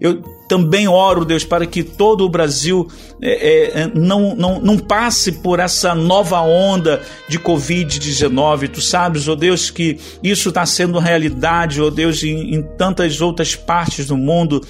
Eu 0.00 0.22
também 0.48 0.86
oro, 0.86 1.24
Deus, 1.24 1.44
para 1.44 1.66
que 1.66 1.82
todo 1.82 2.24
o 2.24 2.28
Brasil 2.28 2.86
é, 3.20 3.82
é, 3.82 3.90
não, 3.94 4.34
não, 4.36 4.60
não 4.60 4.78
passe 4.78 5.32
por 5.32 5.58
essa 5.58 5.94
nova 5.94 6.40
onda 6.40 7.02
de 7.28 7.38
Covid-19. 7.38 8.68
Tu 8.68 8.80
sabes, 8.80 9.26
ó 9.26 9.32
oh 9.32 9.36
Deus, 9.36 9.70
que 9.70 9.98
isso 10.22 10.50
está 10.50 10.66
sendo 10.66 10.98
realidade, 10.98 11.80
ó 11.80 11.86
oh 11.86 11.90
Deus, 11.90 12.22
em, 12.22 12.54
em, 12.54 12.62
tantas 12.76 13.20
outras 13.20 13.54
partes 13.54 14.06
do 14.06 14.16
mundo. 14.16 14.62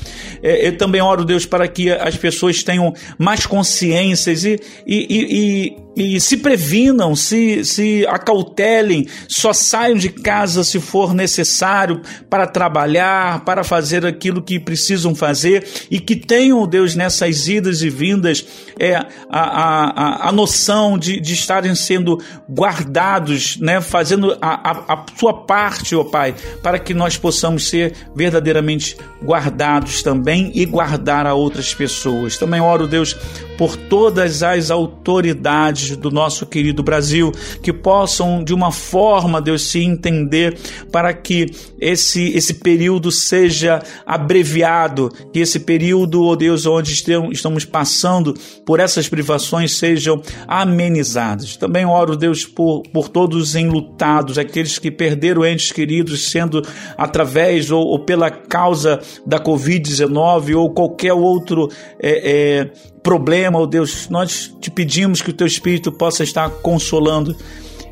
É, 0.42 0.68
eu 0.68 0.76
também 0.76 1.00
oro, 1.00 1.24
Deus, 1.24 1.44
para 1.44 1.66
que 1.66 1.90
as 1.90 2.16
pessoas 2.16 2.62
tenham 2.62 2.94
mais 3.18 3.46
consciências 3.46 4.44
e, 4.44 4.60
e, 4.86 5.76
e, 5.96 6.14
e 6.14 6.20
se 6.20 6.36
previnam, 6.36 7.16
se, 7.16 7.64
se 7.64 8.06
acautelem, 8.06 9.06
só 9.26 9.52
saiam 9.52 9.96
de 9.96 10.10
casa 10.10 10.62
se 10.62 10.78
for 10.78 11.14
necessário 11.14 12.02
para 12.28 12.46
trabalhar, 12.46 13.44
para 13.44 13.64
fazer 13.64 14.04
aquilo 14.04 14.42
que 14.42 14.60
precisam 14.60 15.14
fazer 15.14 15.66
e 15.90 15.98
que 15.98 16.14
tenham, 16.14 16.66
Deus, 16.66 16.94
nessas 16.94 17.48
idas 17.48 17.80
e 17.80 17.88
vindas, 17.88 18.35
é, 18.78 18.94
a, 18.94 19.06
a, 19.30 20.28
a, 20.28 20.32
noção 20.32 20.98
de, 20.98 21.20
de 21.20 21.32
estarem 21.32 21.74
sendo 21.74 22.20
guardados, 22.50 23.56
né, 23.58 23.80
fazendo 23.80 24.36
a, 24.40 24.70
a, 24.70 24.94
a 24.94 25.06
sua 25.16 25.32
parte, 25.32 25.94
ó 25.94 26.04
Pai, 26.04 26.34
para 26.62 26.78
que 26.78 26.92
nós 26.92 27.16
possamos 27.16 27.68
ser 27.68 27.94
verdadeiramente 28.14 28.96
guardados 29.22 30.02
também 30.02 30.50
e 30.54 30.64
guardar 30.64 31.26
a 31.26 31.34
outras 31.34 31.74
pessoas. 31.74 32.36
Também 32.36 32.60
oro, 32.60 32.86
Deus, 32.86 33.16
por 33.56 33.76
todas 33.76 34.42
as 34.42 34.70
autoridades 34.70 35.96
do 35.96 36.10
nosso 36.10 36.46
querido 36.46 36.82
Brasil, 36.82 37.32
que 37.62 37.72
possam, 37.72 38.42
de 38.44 38.54
uma 38.54 38.70
forma, 38.70 39.40
Deus, 39.40 39.62
se 39.62 39.80
entender 39.80 40.58
para 40.90 41.12
que 41.12 41.46
esse, 41.80 42.36
esse 42.36 42.54
período 42.54 43.10
seja 43.10 43.82
abreviado, 44.04 45.10
que 45.32 45.40
esse 45.40 45.60
período, 45.60 46.24
ó 46.24 46.32
oh 46.32 46.36
Deus, 46.36 46.66
onde 46.66 46.92
estamos 46.92 47.64
passando 47.64 48.34
por 48.64 48.80
essas 48.80 49.08
privações 49.08 49.76
sejam 49.76 50.20
amenizados. 50.46 51.56
Também 51.56 51.86
oro, 51.86 52.16
Deus, 52.16 52.44
por, 52.44 52.82
por 52.92 53.08
todos 53.08 53.50
os 53.50 53.54
enlutados, 53.54 54.38
aqueles 54.38 54.78
que 54.78 54.90
perderam 54.90 55.44
entes 55.44 55.72
queridos, 55.72 56.30
sendo 56.30 56.62
através 56.96 57.70
ou, 57.70 57.84
ou 57.84 57.98
pela 57.98 58.30
causa 58.30 59.00
da 59.26 59.38
Covid-19 59.38 60.56
ou 60.56 60.70
qualquer 60.70 61.12
outro 61.12 61.68
é, 62.00 62.30
é, 62.30 62.70
problema, 63.06 63.56
ó 63.56 63.62
oh 63.62 63.66
Deus, 63.68 64.08
nós 64.08 64.52
te 64.60 64.68
pedimos 64.68 65.22
que 65.22 65.30
o 65.30 65.32
teu 65.32 65.46
Espírito 65.46 65.92
possa 65.92 66.24
estar 66.24 66.50
consolando 66.50 67.36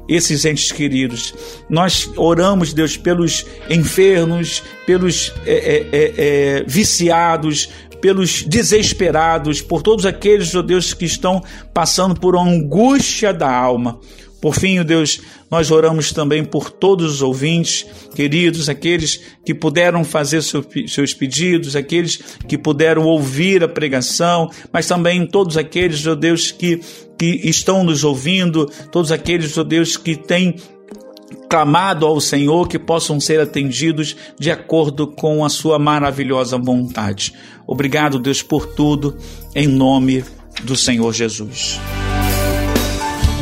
esses 0.08 0.44
entes 0.44 0.72
queridos. 0.72 1.32
Nós 1.70 2.10
oramos, 2.16 2.74
Deus, 2.74 2.96
pelos 2.96 3.46
enfermos, 3.70 4.60
pelos 4.84 5.32
é, 5.46 5.52
é, 5.52 5.88
é, 5.92 6.14
é 6.16 6.64
viciados, 6.66 7.68
pelos 8.00 8.42
desesperados, 8.42 9.62
por 9.62 9.82
todos 9.82 10.04
aqueles, 10.04 10.52
ó 10.52 10.62
Deus, 10.62 10.92
que 10.92 11.04
estão 11.04 11.44
passando 11.72 12.18
por 12.18 12.36
angústia 12.36 13.32
da 13.32 13.48
alma. 13.48 14.00
Por 14.40 14.56
fim, 14.56 14.80
ó 14.80 14.82
Deus, 14.82 15.20
nós 15.50 15.70
oramos 15.70 16.12
também 16.12 16.44
por 16.44 16.70
todos 16.70 17.14
os 17.14 17.22
ouvintes, 17.22 17.86
queridos, 18.14 18.68
aqueles 18.68 19.20
que 19.44 19.54
puderam 19.54 20.04
fazer 20.04 20.42
seus 20.42 21.14
pedidos, 21.14 21.76
aqueles 21.76 22.18
que 22.48 22.58
puderam 22.58 23.04
ouvir 23.04 23.62
a 23.62 23.68
pregação, 23.68 24.50
mas 24.72 24.86
também 24.86 25.26
todos 25.26 25.56
aqueles, 25.56 26.06
ó 26.06 26.14
Deus, 26.14 26.50
que, 26.50 26.80
que 27.18 27.40
estão 27.44 27.84
nos 27.84 28.04
ouvindo, 28.04 28.70
todos 28.90 29.12
aqueles, 29.12 29.56
ó 29.56 29.64
Deus, 29.64 29.96
que 29.96 30.16
têm 30.16 30.56
clamado 31.48 32.06
ao 32.06 32.20
Senhor 32.20 32.68
que 32.68 32.78
possam 32.78 33.20
ser 33.20 33.40
atendidos 33.40 34.16
de 34.38 34.50
acordo 34.50 35.06
com 35.06 35.44
a 35.44 35.48
sua 35.48 35.78
maravilhosa 35.78 36.58
vontade. 36.58 37.32
Obrigado, 37.66 38.18
Deus, 38.18 38.42
por 38.42 38.74
tudo, 38.74 39.16
em 39.54 39.66
nome 39.66 40.24
do 40.64 40.76
Senhor 40.76 41.12
Jesus. 41.12 41.78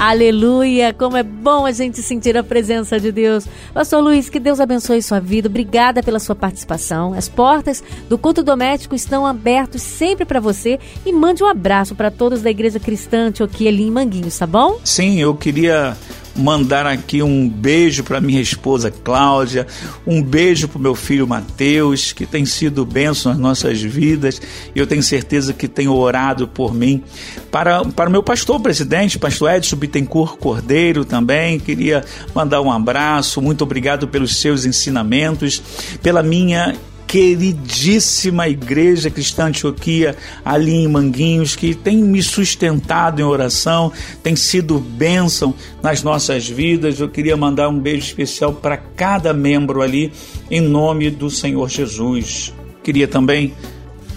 Aleluia! 0.05 0.93
Como 0.93 1.17
é 1.17 1.23
bom 1.23 1.65
a 1.65 1.71
gente 1.71 2.03
sentir 2.03 2.37
a 2.37 2.43
presença 2.43 2.99
de 2.99 3.13
Deus. 3.13 3.47
Pastor 3.73 4.03
Luiz, 4.03 4.29
que 4.29 4.41
Deus 4.41 4.59
abençoe 4.59 5.01
sua 5.01 5.21
vida. 5.21 5.49
Obrigada 5.49 6.03
pela 6.03 6.19
sua 6.19 6.35
participação. 6.35 7.15
As 7.15 7.29
portas 7.29 7.85
do 8.09 8.19
culto 8.19 8.43
doméstico 8.43 8.97
estão 8.97 9.25
abertas 9.25 9.81
sempre 9.81 10.25
para 10.25 10.41
você 10.41 10.81
e 11.07 11.13
mande 11.13 11.45
um 11.45 11.47
abraço 11.47 11.95
para 11.95 12.11
todos 12.11 12.43
da 12.43 12.51
Igreja 12.51 12.81
Cristã 12.81 13.29
Antioquia 13.29 13.69
ali 13.69 13.85
em 13.85 13.93
Manguinhos, 13.93 14.37
tá 14.37 14.45
bom? 14.45 14.81
Sim, 14.83 15.21
eu 15.21 15.37
queria 15.37 15.97
mandar 16.35 16.87
aqui 16.87 17.23
um 17.23 17.49
beijo 17.49 18.03
para 18.05 18.21
minha 18.21 18.41
esposa 18.41 18.91
Cláudia, 18.91 19.67
um 20.07 20.23
beijo 20.23 20.69
para 20.69 20.79
o 20.79 20.81
meu 20.81 20.95
filho 20.95 21.27
Mateus, 21.27 22.13
que 22.13 22.27
tem 22.27 22.45
sido 22.45 22.85
bênção 22.85 23.33
nas 23.33 23.41
nossas 23.41 23.81
vidas, 23.81 24.41
e 24.75 24.79
eu 24.79 24.87
tenho 24.87 25.03
certeza 25.03 25.53
que 25.53 25.69
tem 25.69 25.89
orado 25.89 26.49
por 26.49 26.75
mim. 26.75 27.03
Para, 27.51 27.85
para 27.85 28.09
o 28.09 28.13
meu 28.13 28.23
pastor 28.23 28.61
presidente, 28.61 29.19
pastor 29.19 29.53
Edson 29.53 29.77
Bittencourt 29.77 30.39
Cordeiro 30.39 31.05
também, 31.05 31.59
queria 31.59 32.05
mandar 32.35 32.61
um 32.61 32.73
abraço, 32.73 33.43
muito 33.43 33.63
obrigado 33.63 34.09
pelos 34.09 34.37
seus 34.37 34.65
ensinamentos, 34.65 35.63
pela 36.03 36.23
minha 36.23 36.75
queridíssima 37.07 38.49
Igreja 38.49 39.11
Cristã 39.11 39.47
Antioquia, 39.47 40.17
ali 40.45 40.73
em 40.73 40.89
Manguinhos, 40.89 41.55
que 41.55 41.75
tem 41.75 41.99
me 41.99 42.23
sustentado 42.23 43.21
em 43.21 43.25
oração, 43.25 43.93
tem 44.23 44.35
sido 44.35 44.79
bênção 44.79 45.55
nas 45.83 46.03
nossas 46.03 46.49
vidas. 46.49 47.01
Eu 47.01 47.09
queria 47.09 47.37
mandar 47.37 47.69
um 47.69 47.79
beijo 47.79 48.07
especial 48.07 48.53
para 48.53 48.77
cada 48.77 49.33
membro 49.33 49.83
ali, 49.83 50.13
em 50.51 50.61
nome 50.61 51.11
do 51.11 51.31
Senhor 51.31 51.69
Jesus. 51.69 52.53
Queria 52.83 53.07
também 53.07 53.55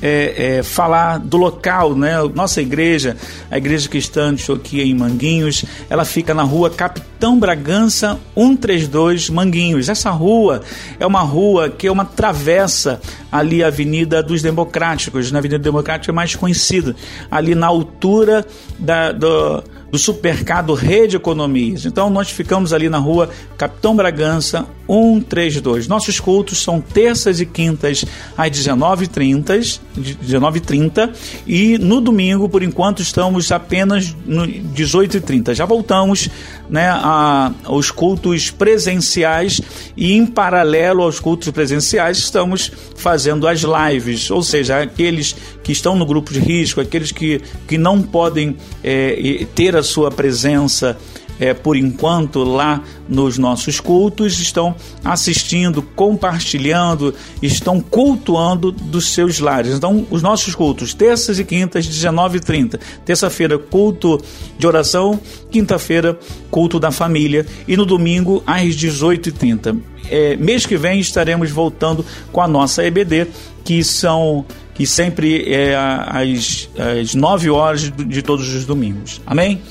é, 0.07 0.57
é, 0.57 0.63
falar 0.63 1.17
do 1.17 1.35
local, 1.35 1.95
né? 1.95 2.21
Nossa 2.35 2.61
igreja, 2.61 3.17
a 3.49 3.57
Igreja 3.57 3.89
Cristã 3.89 4.35
de 4.35 4.43
Choquia 4.43 4.83
em 4.83 4.93
Manguinhos, 4.93 5.65
ela 5.89 6.05
fica 6.05 6.31
na 6.31 6.43
rua 6.43 6.69
Capitão 6.69 7.39
Bragança 7.39 8.19
132 8.35 9.31
Manguinhos. 9.31 9.89
Essa 9.89 10.11
rua 10.11 10.61
é 10.99 11.07
uma 11.07 11.21
rua 11.21 11.71
que 11.71 11.87
é 11.87 11.91
uma 11.91 12.05
travessa 12.05 13.01
ali 13.31 13.63
a 13.63 13.67
Avenida 13.67 14.21
dos 14.21 14.43
Democráticos, 14.43 15.31
na 15.31 15.39
Avenida 15.39 15.57
Democrática 15.57 16.11
é 16.11 16.13
mais 16.13 16.35
conhecida, 16.35 16.95
ali 17.31 17.55
na 17.55 17.65
altura 17.65 18.45
da, 18.77 19.11
do 19.11 19.63
do 19.95 19.99
supermercado 19.99 20.73
Rede 20.73 21.15
Economias. 21.15 21.85
Então 21.85 22.09
nós 22.09 22.29
ficamos 22.29 22.73
ali 22.73 22.89
na 22.89 22.97
rua 22.97 23.29
Capitão 23.57 23.95
Bragança 23.95 24.65
132. 24.87 25.87
Nossos 25.87 26.19
cultos 26.19 26.61
são 26.61 26.79
terças 26.81 27.39
e 27.39 27.45
quintas 27.45 28.05
às 28.37 28.51
19h30, 28.51 29.79
19h30 29.97 31.13
e 31.47 31.77
no 31.77 32.01
domingo, 32.01 32.47
por 32.47 32.63
enquanto, 32.63 33.01
estamos 33.01 33.51
apenas 33.51 34.15
no 34.25 34.45
18h30. 34.47 35.53
Já 35.53 35.65
voltamos 35.65 36.29
né, 36.69 36.87
a, 36.89 37.51
aos 37.63 37.91
cultos 37.91 38.51
presenciais 38.51 39.61
e 39.95 40.13
em 40.13 40.25
paralelo 40.25 41.03
aos 41.03 41.19
cultos 41.19 41.49
presenciais 41.49 42.17
estamos 42.17 42.71
fazendo 42.95 43.47
as 43.47 43.61
lives, 43.61 44.29
ou 44.31 44.41
seja, 44.41 44.81
aqueles 44.81 45.35
que 45.63 45.71
estão 45.71 45.95
no 45.95 46.05
grupo 46.05 46.33
de 46.33 46.39
risco, 46.39 46.81
aqueles 46.81 47.11
que, 47.11 47.41
que 47.67 47.77
não 47.77 48.01
podem 48.01 48.55
é, 48.83 49.45
ter 49.55 49.75
a 49.75 49.83
sua 49.83 50.11
presença 50.11 50.97
é, 51.39 51.53
por 51.53 51.75
enquanto 51.75 52.43
lá 52.43 52.81
nos 53.07 53.37
nossos 53.37 53.79
cultos, 53.79 54.39
estão 54.39 54.75
assistindo, 55.03 55.81
compartilhando, 55.81 57.13
estão 57.41 57.79
cultuando 57.79 58.71
dos 58.71 59.13
seus 59.13 59.39
lares. 59.39 59.75
Então, 59.75 60.05
os 60.09 60.21
nossos 60.21 60.55
cultos, 60.55 60.93
terças 60.93 61.39
e 61.39 61.43
quintas, 61.43 61.87
19h30. 61.87 62.79
Terça-feira, 63.03 63.57
culto 63.57 64.19
de 64.57 64.65
oração, 64.65 65.19
quinta-feira, 65.51 66.17
culto 66.49 66.79
da 66.79 66.91
família 66.91 67.45
e 67.67 67.75
no 67.75 67.85
domingo, 67.85 68.43
às 68.45 68.75
18h30. 68.75 69.79
É, 70.09 70.35
mês 70.35 70.65
que 70.65 70.77
vem 70.77 70.99
estaremos 70.99 71.49
voltando 71.49 72.05
com 72.31 72.41
a 72.41 72.47
nossa 72.47 72.85
EBD, 72.85 73.27
que 73.63 73.83
são 73.83 74.45
que 74.75 74.85
sempre 74.85 75.51
é 75.51 75.73
às, 75.73 76.69
às 76.77 77.15
9 77.15 77.49
horas 77.49 77.81
de, 77.83 77.91
de 77.91 78.21
todos 78.21 78.53
os 78.53 78.65
domingos. 78.65 79.21
Amém? 79.25 79.61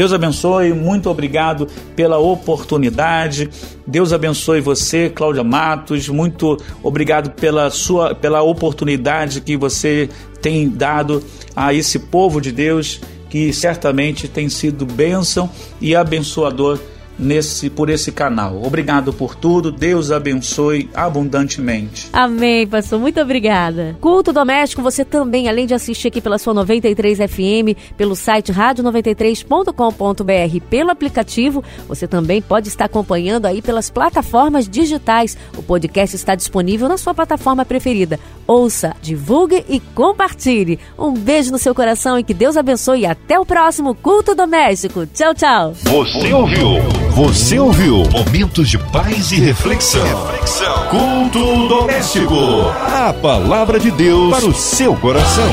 Deus 0.00 0.14
abençoe, 0.14 0.72
muito 0.72 1.10
obrigado 1.10 1.68
pela 1.94 2.16
oportunidade. 2.16 3.50
Deus 3.86 4.14
abençoe 4.14 4.58
você, 4.58 5.10
Cláudia 5.10 5.44
Matos. 5.44 6.08
Muito 6.08 6.56
obrigado 6.82 7.32
pela 7.32 7.68
sua 7.68 8.14
pela 8.14 8.40
oportunidade 8.40 9.42
que 9.42 9.58
você 9.58 10.08
tem 10.40 10.70
dado 10.70 11.22
a 11.54 11.74
esse 11.74 11.98
povo 11.98 12.40
de 12.40 12.50
Deus 12.50 12.98
que 13.28 13.52
certamente 13.52 14.26
tem 14.26 14.48
sido 14.48 14.86
bênção 14.86 15.50
e 15.82 15.94
abençoador 15.94 16.78
nesse 17.20 17.68
por 17.68 17.90
esse 17.90 18.12
canal. 18.12 18.62
Obrigado 18.64 19.12
por 19.12 19.34
tudo. 19.34 19.70
Deus 19.70 20.10
abençoe 20.10 20.88
abundantemente. 20.94 22.08
Amém, 22.12 22.66
pastor. 22.66 22.98
Muito 22.98 23.20
obrigada. 23.20 23.96
Culto 24.00 24.32
doméstico, 24.32 24.82
você 24.82 25.04
também, 25.04 25.48
além 25.48 25.66
de 25.66 25.74
assistir 25.74 26.08
aqui 26.08 26.20
pela 26.20 26.38
sua 26.38 26.54
93 26.54 27.18
FM, 27.18 27.76
pelo 27.96 28.16
site 28.16 28.52
rádio93.com.br, 28.52 30.60
pelo 30.68 30.90
aplicativo, 30.90 31.62
você 31.86 32.06
também 32.06 32.40
pode 32.40 32.68
estar 32.68 32.86
acompanhando 32.86 33.46
aí 33.46 33.60
pelas 33.60 33.90
plataformas 33.90 34.68
digitais. 34.68 35.36
O 35.56 35.62
podcast 35.62 36.16
está 36.16 36.34
disponível 36.34 36.88
na 36.88 36.96
sua 36.96 37.14
plataforma 37.14 37.64
preferida. 37.64 38.18
Ouça, 38.46 38.94
divulgue 39.02 39.64
e 39.68 39.80
compartilhe. 39.80 40.78
Um 40.98 41.12
beijo 41.12 41.52
no 41.52 41.58
seu 41.58 41.74
coração 41.74 42.18
e 42.18 42.24
que 42.24 42.34
Deus 42.34 42.56
abençoe 42.56 43.00
e 43.00 43.06
até 43.06 43.38
o 43.38 43.46
próximo 43.46 43.94
culto 43.94 44.34
doméstico. 44.34 45.06
Tchau, 45.06 45.34
tchau. 45.34 45.74
Você 45.74 46.32
ouviu? 46.32 47.09
Você 47.20 47.58
ouviu 47.58 48.02
Momentos 48.10 48.66
de 48.66 48.78
Paz 48.78 49.30
e 49.30 49.38
Reflexão. 49.38 50.02
Reflexão. 50.02 50.86
Culto 50.88 51.68
doméstico. 51.68 52.34
A 52.74 53.12
palavra 53.12 53.78
de 53.78 53.90
Deus 53.90 54.30
para 54.30 54.46
o 54.46 54.54
seu 54.54 54.96
coração. 54.96 55.44